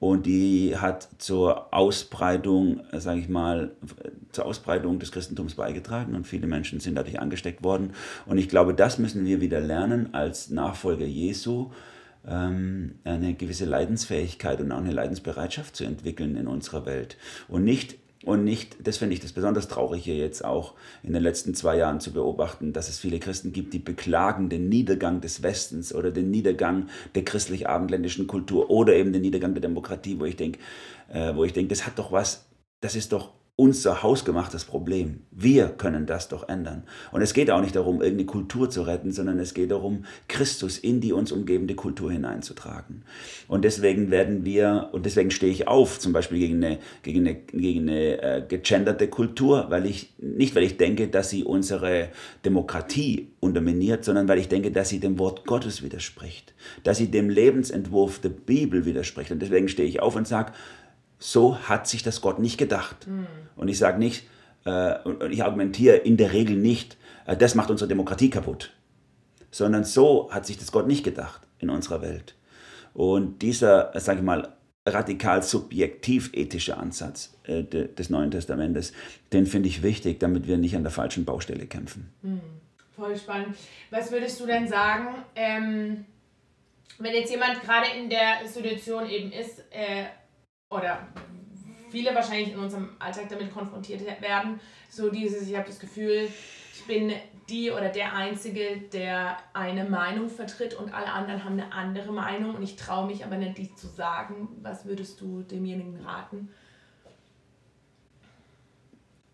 Und 0.00 0.26
die 0.26 0.76
hat 0.76 1.08
zur 1.18 1.74
Ausbreitung, 1.74 2.80
äh, 2.92 3.00
sage 3.00 3.20
ich 3.20 3.28
mal, 3.28 3.72
zur 4.30 4.46
Ausbreitung 4.46 4.98
des 4.98 5.10
Christentums 5.10 5.54
beigetragen 5.54 6.14
und 6.14 6.26
viele 6.26 6.46
Menschen 6.46 6.80
sind 6.80 6.94
dadurch 6.94 7.18
angesteckt 7.18 7.64
worden. 7.64 7.92
Und 8.26 8.38
ich 8.38 8.48
glaube, 8.48 8.74
das 8.74 8.98
müssen 8.98 9.24
wir 9.24 9.40
wieder 9.40 9.60
lernen 9.60 10.14
als 10.14 10.50
Nachfolger 10.50 11.06
Jesu, 11.06 11.70
ähm, 12.26 12.96
eine 13.04 13.34
gewisse 13.34 13.64
Leidensfähigkeit 13.64 14.60
und 14.60 14.70
auch 14.70 14.78
eine 14.78 14.92
Leidensbereitschaft 14.92 15.74
zu 15.74 15.84
entwickeln 15.84 16.36
in 16.36 16.46
unserer 16.46 16.86
Welt. 16.86 17.16
Und 17.48 17.64
nicht 17.64 17.96
und 18.24 18.42
nicht, 18.42 18.76
das 18.84 18.96
finde 18.96 19.14
ich 19.14 19.20
das 19.20 19.32
besonders 19.32 19.68
Traurige 19.68 20.12
jetzt 20.12 20.44
auch 20.44 20.74
in 21.04 21.12
den 21.12 21.22
letzten 21.22 21.54
zwei 21.54 21.76
Jahren 21.76 22.00
zu 22.00 22.12
beobachten, 22.12 22.72
dass 22.72 22.88
es 22.88 22.98
viele 22.98 23.20
Christen 23.20 23.52
gibt, 23.52 23.72
die 23.72 23.78
beklagen 23.78 24.48
den 24.48 24.68
Niedergang 24.68 25.20
des 25.20 25.42
Westens 25.44 25.94
oder 25.94 26.10
den 26.10 26.30
Niedergang 26.30 26.88
der 27.14 27.24
christlich-abendländischen 27.24 28.26
Kultur 28.26 28.70
oder 28.70 28.94
eben 28.94 29.12
den 29.12 29.22
Niedergang 29.22 29.54
der 29.54 29.60
Demokratie, 29.60 30.18
wo 30.18 30.24
ich 30.24 30.34
denke, 30.34 30.58
äh, 31.12 31.34
wo 31.36 31.44
ich 31.44 31.52
denke, 31.52 31.68
das 31.68 31.86
hat 31.86 31.98
doch 31.98 32.10
was, 32.10 32.48
das 32.80 32.96
ist 32.96 33.12
doch 33.12 33.37
unser 33.60 34.04
hausgemachtes 34.04 34.64
Problem. 34.64 35.18
Wir 35.32 35.66
können 35.66 36.06
das 36.06 36.28
doch 36.28 36.48
ändern. 36.48 36.84
Und 37.10 37.22
es 37.22 37.34
geht 37.34 37.50
auch 37.50 37.60
nicht 37.60 37.74
darum, 37.74 38.00
irgendeine 38.00 38.26
Kultur 38.26 38.70
zu 38.70 38.82
retten, 38.82 39.10
sondern 39.10 39.40
es 39.40 39.52
geht 39.52 39.72
darum, 39.72 40.04
Christus 40.28 40.78
in 40.78 41.00
die 41.00 41.12
uns 41.12 41.32
umgebende 41.32 41.74
Kultur 41.74 42.12
hineinzutragen. 42.12 43.02
Und 43.48 43.64
deswegen 43.64 44.12
werden 44.12 44.44
wir, 44.44 44.90
und 44.92 45.06
deswegen 45.06 45.32
stehe 45.32 45.50
ich 45.50 45.66
auf, 45.66 45.98
zum 45.98 46.12
Beispiel 46.12 46.38
gegen 46.38 46.62
eine, 46.62 46.78
gegen 47.02 47.26
eine, 47.26 47.34
gegen 47.34 47.88
eine 47.88 48.22
äh, 48.22 48.44
gegenderte 48.46 49.08
Kultur, 49.08 49.66
weil 49.70 49.86
ich, 49.86 50.14
nicht 50.18 50.54
weil 50.54 50.62
ich 50.62 50.76
denke, 50.76 51.08
dass 51.08 51.30
sie 51.30 51.42
unsere 51.42 52.10
Demokratie 52.44 53.32
unterminiert, 53.40 54.04
sondern 54.04 54.28
weil 54.28 54.38
ich 54.38 54.46
denke, 54.46 54.70
dass 54.70 54.88
sie 54.88 55.00
dem 55.00 55.18
Wort 55.18 55.46
Gottes 55.46 55.82
widerspricht, 55.82 56.54
dass 56.84 56.98
sie 56.98 57.10
dem 57.10 57.28
Lebensentwurf 57.28 58.20
der 58.20 58.28
Bibel 58.28 58.84
widerspricht. 58.84 59.32
Und 59.32 59.42
deswegen 59.42 59.66
stehe 59.66 59.88
ich 59.88 60.00
auf 60.00 60.14
und 60.14 60.28
sage, 60.28 60.52
so 61.18 61.58
hat 61.58 61.86
sich 61.88 62.02
das 62.02 62.20
Gott 62.20 62.38
nicht 62.38 62.58
gedacht. 62.58 63.06
Mhm. 63.06 63.26
Und 63.56 63.68
ich 63.68 63.78
sage 63.78 63.98
nicht, 63.98 64.26
äh, 64.64 64.98
und 65.02 65.32
ich 65.32 65.42
argumentiere 65.42 65.96
in 65.96 66.16
der 66.16 66.32
Regel 66.32 66.56
nicht, 66.56 66.96
äh, 67.26 67.36
das 67.36 67.54
macht 67.54 67.70
unsere 67.70 67.88
Demokratie 67.88 68.30
kaputt, 68.30 68.72
sondern 69.50 69.84
so 69.84 70.30
hat 70.30 70.46
sich 70.46 70.58
das 70.58 70.72
Gott 70.72 70.86
nicht 70.86 71.04
gedacht 71.04 71.42
in 71.58 71.70
unserer 71.70 72.02
Welt. 72.02 72.34
Und 72.94 73.42
dieser, 73.42 73.94
äh, 73.94 74.00
sage 74.00 74.18
ich 74.18 74.24
mal, 74.24 74.52
radikal 74.86 75.42
subjektiv-ethische 75.42 76.76
Ansatz 76.76 77.36
äh, 77.44 77.62
de, 77.62 77.92
des 77.92 78.10
Neuen 78.10 78.30
Testamentes, 78.30 78.92
den 79.32 79.46
finde 79.46 79.68
ich 79.68 79.82
wichtig, 79.82 80.18
damit 80.20 80.46
wir 80.46 80.56
nicht 80.56 80.76
an 80.76 80.82
der 80.82 80.92
falschen 80.92 81.24
Baustelle 81.24 81.66
kämpfen. 81.66 82.10
Mhm. 82.22 82.40
Voll 82.96 83.16
spannend. 83.16 83.56
Was 83.90 84.10
würdest 84.10 84.40
du 84.40 84.46
denn 84.46 84.66
sagen? 84.66 85.08
Ähm 85.36 86.04
wenn 86.98 87.14
jetzt 87.14 87.30
jemand 87.30 87.62
gerade 87.62 87.86
in 87.96 88.10
der 88.10 88.46
Situation 88.46 89.08
eben 89.08 89.30
ist, 89.30 89.60
äh, 89.70 90.06
oder 90.70 91.06
viele 91.90 92.14
wahrscheinlich 92.14 92.52
in 92.52 92.58
unserem 92.58 92.90
Alltag 92.98 93.28
damit 93.28 93.52
konfrontiert 93.52 94.02
werden, 94.20 94.60
so 94.90 95.10
dieses, 95.10 95.48
ich 95.48 95.56
habe 95.56 95.66
das 95.66 95.78
Gefühl, 95.78 96.28
ich 96.74 96.86
bin 96.86 97.12
die 97.48 97.70
oder 97.70 97.88
der 97.88 98.14
Einzige, 98.14 98.82
der 98.92 99.38
eine 99.54 99.84
Meinung 99.84 100.28
vertritt 100.28 100.74
und 100.74 100.92
alle 100.92 101.10
anderen 101.10 101.44
haben 101.44 101.54
eine 101.54 101.72
andere 101.72 102.12
Meinung 102.12 102.54
und 102.54 102.62
ich 102.62 102.76
traue 102.76 103.06
mich 103.06 103.24
aber 103.24 103.36
nicht, 103.36 103.56
die 103.56 103.74
zu 103.74 103.86
sagen. 103.86 104.48
Was 104.62 104.84
würdest 104.84 105.20
du 105.20 105.42
demjenigen 105.42 105.98
raten? 106.04 106.50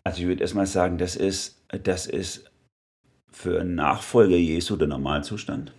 Also 0.03 0.21
ich 0.21 0.27
würde 0.27 0.41
erstmal 0.41 0.67
sagen, 0.67 0.97
das 0.97 1.15
ist, 1.15 1.61
das 1.83 2.07
ist 2.07 2.49
für 3.31 3.63
Nachfolger 3.63 4.37
Jesu 4.37 4.77
der 4.77 4.87
Normalzustand. 4.87 5.73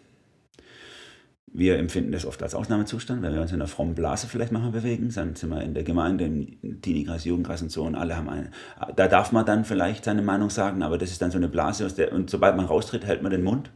Wir 1.59 1.79
empfinden 1.79 2.13
das 2.13 2.27
oft 2.27 2.43
als 2.43 2.55
Ausnahmezustand, 2.55 3.23
wenn 3.23 3.33
wir 3.33 3.41
uns 3.41 3.51
in 3.51 3.63
einer 3.63 3.67
frommen 3.67 3.95
Blase 3.95 4.27
vielleicht 4.27 4.53
manchmal 4.53 4.73
bewegen, 4.73 5.11
dann 5.15 5.35
sind 5.37 5.49
wir 5.49 5.63
in 5.63 5.73
der 5.73 5.85
Gemeinde, 5.85 6.27
im 6.27 6.83
Teenie-Kreis, 6.83 7.25
Jugendkreis 7.25 7.63
und 7.63 7.73
so 7.73 7.85
und 7.85 7.95
alle 7.95 8.15
haben 8.15 8.29
eine, 8.29 8.51
da 8.95 9.09
darf 9.09 9.33
man 9.33 9.47
dann 9.47 9.65
vielleicht 9.65 10.05
seine 10.05 10.21
Meinung 10.21 10.51
sagen, 10.51 10.83
aber 10.83 10.99
das 10.99 11.11
ist 11.11 11.23
dann 11.23 11.31
so 11.31 11.39
eine 11.39 11.49
Blase, 11.49 11.87
aus 11.87 11.95
der, 11.95 12.13
und 12.13 12.29
sobald 12.29 12.59
man 12.59 12.67
raustritt, 12.67 13.07
hält 13.07 13.23
man 13.23 13.33
den 13.33 13.43
Mund. 13.43 13.71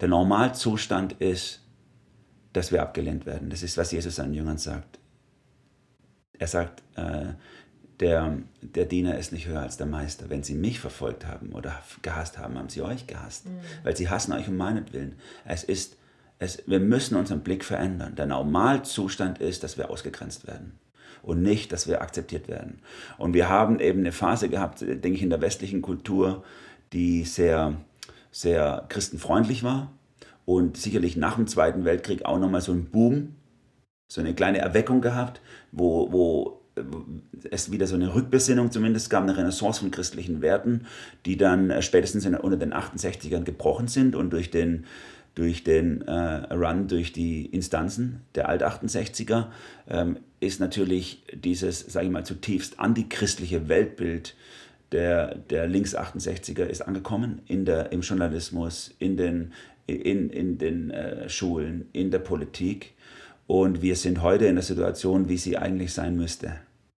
Der 0.00 0.08
Normalzustand 0.08 1.12
ist, 1.20 1.60
dass 2.54 2.72
wir 2.72 2.80
abgelehnt 2.80 3.26
werden. 3.26 3.50
Das 3.50 3.62
ist, 3.62 3.76
was 3.76 3.92
Jesus 3.92 4.16
seinen 4.16 4.32
Jüngern 4.32 4.56
sagt. 4.56 4.98
Er 6.38 6.46
sagt, 6.46 6.82
äh, 6.96 7.34
der, 8.00 8.38
der 8.62 8.86
Diener 8.86 9.18
ist 9.18 9.30
nicht 9.30 9.46
höher 9.46 9.60
als 9.60 9.76
der 9.76 9.86
Meister. 9.86 10.30
Wenn 10.30 10.42
sie 10.42 10.54
mich 10.54 10.80
verfolgt 10.80 11.26
haben 11.26 11.52
oder 11.52 11.82
gehasst 12.00 12.38
haben, 12.38 12.58
haben 12.58 12.70
sie 12.70 12.80
euch 12.80 13.06
gehasst. 13.06 13.46
Mhm. 13.46 13.58
Weil 13.82 13.94
sie 13.94 14.08
hassen 14.08 14.32
euch 14.32 14.48
um 14.48 14.56
meinetwillen. 14.56 15.16
Es 15.44 15.64
ist 15.64 15.96
es, 16.38 16.62
wir 16.66 16.80
müssen 16.80 17.16
unseren 17.16 17.40
Blick 17.40 17.64
verändern. 17.64 18.14
Der 18.16 18.26
Normalzustand 18.26 19.38
ist, 19.38 19.62
dass 19.62 19.78
wir 19.78 19.90
ausgegrenzt 19.90 20.46
werden 20.46 20.78
und 21.22 21.42
nicht, 21.42 21.72
dass 21.72 21.88
wir 21.88 22.02
akzeptiert 22.02 22.48
werden. 22.48 22.80
Und 23.18 23.34
wir 23.34 23.48
haben 23.48 23.80
eben 23.80 24.00
eine 24.00 24.12
Phase 24.12 24.48
gehabt, 24.48 24.80
denke 24.82 25.12
ich, 25.12 25.22
in 25.22 25.30
der 25.30 25.40
westlichen 25.40 25.82
Kultur, 25.82 26.44
die 26.92 27.24
sehr, 27.24 27.74
sehr 28.30 28.84
christenfreundlich 28.88 29.62
war 29.62 29.92
und 30.44 30.76
sicherlich 30.76 31.16
nach 31.16 31.36
dem 31.36 31.46
Zweiten 31.46 31.84
Weltkrieg 31.84 32.24
auch 32.24 32.38
nochmal 32.38 32.60
so 32.60 32.72
ein 32.72 32.90
Boom, 32.90 33.34
so 34.08 34.20
eine 34.20 34.34
kleine 34.34 34.58
Erweckung 34.58 35.00
gehabt, 35.00 35.40
wo, 35.72 36.12
wo 36.12 36.60
es 37.50 37.70
wieder 37.70 37.86
so 37.86 37.94
eine 37.94 38.14
Rückbesinnung 38.14 38.70
zumindest 38.70 39.08
gab, 39.08 39.22
eine 39.22 39.36
Renaissance 39.36 39.80
von 39.80 39.90
christlichen 39.90 40.42
Werten, 40.42 40.86
die 41.24 41.36
dann 41.36 41.82
spätestens 41.82 42.26
unter 42.26 42.56
den 42.56 42.74
68ern 42.74 43.44
gebrochen 43.44 43.88
sind 43.88 44.16
und 44.16 44.30
durch 44.30 44.50
den 44.50 44.84
durch 45.34 45.64
den 45.64 46.02
äh, 46.02 46.54
Run 46.54 46.86
durch 46.86 47.12
die 47.12 47.46
Instanzen 47.46 48.20
der 48.34 48.48
Alt-68er 48.48 49.46
ähm, 49.88 50.18
ist 50.40 50.60
natürlich 50.60 51.24
dieses, 51.32 51.80
sage 51.80 52.06
ich 52.06 52.12
mal, 52.12 52.24
zutiefst 52.24 52.78
antichristliche 52.78 53.68
Weltbild 53.68 54.36
der, 54.92 55.34
der 55.34 55.66
Links-68er 55.66 56.64
ist 56.64 56.82
angekommen 56.82 57.42
in 57.46 57.64
der, 57.64 57.90
im 57.90 58.02
Journalismus, 58.02 58.94
in 58.98 59.16
den, 59.16 59.52
in, 59.86 60.30
in 60.30 60.58
den 60.58 60.90
äh, 60.90 61.28
Schulen, 61.28 61.88
in 61.92 62.10
der 62.10 62.20
Politik. 62.20 62.94
Und 63.46 63.82
wir 63.82 63.96
sind 63.96 64.22
heute 64.22 64.46
in 64.46 64.54
der 64.54 64.64
Situation, 64.64 65.28
wie 65.28 65.36
sie 65.36 65.58
eigentlich 65.58 65.92
sein 65.92 66.16
müsste. 66.16 66.54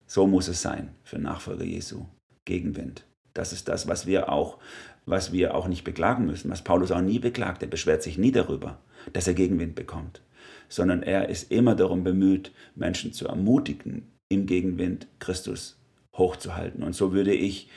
So 0.07 0.27
muss 0.27 0.49
es 0.49 0.61
sein 0.61 0.91
für 1.03 1.19
Nachfolger 1.19 1.65
Jesu. 1.65 2.07
Gegenwind. 2.45 3.05
Das 3.33 3.53
ist 3.53 3.69
das, 3.69 3.89
was 3.89 4.07
wir 4.07 4.31
auch 4.31 4.59
was 5.07 5.33
wir 5.33 5.55
auch 5.55 5.69
nicht 5.69 5.85
beklagen 5.85 6.27
müssen, 6.27 6.51
was 6.51 6.63
Paulus 6.63 6.91
auch 6.91 7.01
nie 7.01 7.19
beklagt. 7.19 7.63
Er 7.63 7.69
beschwert 7.69 8.03
sich 8.03 8.19
nie 8.19 8.33
darüber, 8.33 8.79
dass 9.13 9.27
er 9.27 9.35
Gegenwind 9.35 9.75
bekommt, 9.75 10.21
sondern 10.69 11.03
er 11.03 11.29
ist 11.29 11.51
immer 11.51 11.75
darum 11.75 12.05
bemüht, 12.05 12.53
Menschen 12.75 13.13
zu 13.13 13.29
ermutigen, 13.29 14.07
im 14.29 14.47
Gegenwind 14.47 15.07
Christus 15.19 15.77
hochzuhalten. 16.15 16.83
Und 16.83 16.95
so 16.95 17.13
würde 17.13 17.35
ich 17.35 17.69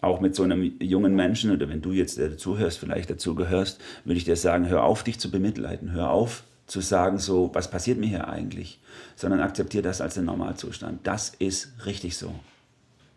auch 0.00 0.20
mit 0.20 0.34
so 0.34 0.42
einem 0.42 0.78
jungen 0.80 1.14
Menschen, 1.14 1.50
oder 1.50 1.68
wenn 1.68 1.80
du 1.80 1.92
jetzt 1.92 2.18
dazuhörst, 2.18 2.78
vielleicht 2.78 3.10
dazu 3.10 3.34
gehörst, 3.34 3.80
würde 4.04 4.18
ich 4.18 4.24
dir 4.24 4.36
sagen, 4.36 4.68
hör 4.68 4.84
auf, 4.84 5.02
dich 5.02 5.18
zu 5.18 5.30
bemitleiden, 5.30 5.92
hör 5.92 6.10
auf 6.10 6.44
zu 6.66 6.80
sagen, 6.80 7.18
so, 7.18 7.50
was 7.54 7.70
passiert 7.70 7.98
mir 7.98 8.08
hier 8.08 8.28
eigentlich, 8.28 8.80
sondern 9.14 9.40
akzeptiere 9.40 9.84
das 9.84 10.00
als 10.00 10.14
den 10.14 10.24
Normalzustand. 10.24 11.06
Das 11.06 11.32
ist 11.38 11.86
richtig 11.86 12.16
so. 12.16 12.34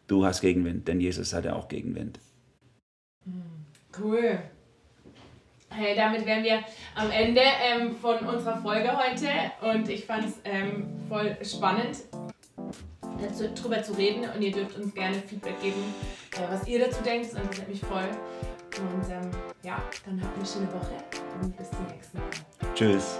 Du 0.07 0.25
hast 0.25 0.41
Gegenwind, 0.41 0.87
denn 0.87 1.01
Jesus 1.01 1.33
hatte 1.33 1.55
auch 1.55 1.67
Gegenwind. 1.67 2.19
Cool. 3.97 4.39
Hey, 5.71 5.95
damit 5.95 6.25
wären 6.25 6.43
wir 6.43 6.63
am 6.95 7.11
Ende 7.11 7.41
ähm, 7.41 7.95
von 7.95 8.17
unserer 8.17 8.57
Folge 8.57 8.91
heute 8.97 9.29
und 9.61 9.87
ich 9.87 10.05
fand 10.05 10.25
es 10.25 10.39
ähm, 10.43 10.87
voll 11.07 11.37
spannend, 11.43 11.99
dazu, 13.21 13.49
drüber 13.53 13.81
zu 13.83 13.93
reden 13.93 14.25
und 14.35 14.41
ihr 14.41 14.51
dürft 14.51 14.77
uns 14.77 14.93
gerne 14.93 15.15
Feedback 15.15 15.61
geben, 15.61 15.93
äh, 16.35 16.51
was 16.51 16.67
ihr 16.67 16.79
dazu 16.79 17.03
denkt, 17.03 17.31
das 17.31 17.39
interessiert 17.39 17.69
mich 17.69 17.81
voll. 17.81 18.09
Und 18.77 19.11
ähm, 19.11 19.31
ja, 19.63 19.81
dann 20.05 20.21
habt 20.21 20.37
eine 20.37 20.45
schöne 20.45 20.67
Woche 20.67 20.95
und 21.41 21.55
bis 21.57 21.69
zum 21.69 21.85
nächsten 21.87 22.17
Mal. 22.17 22.73
Tschüss. 22.73 23.19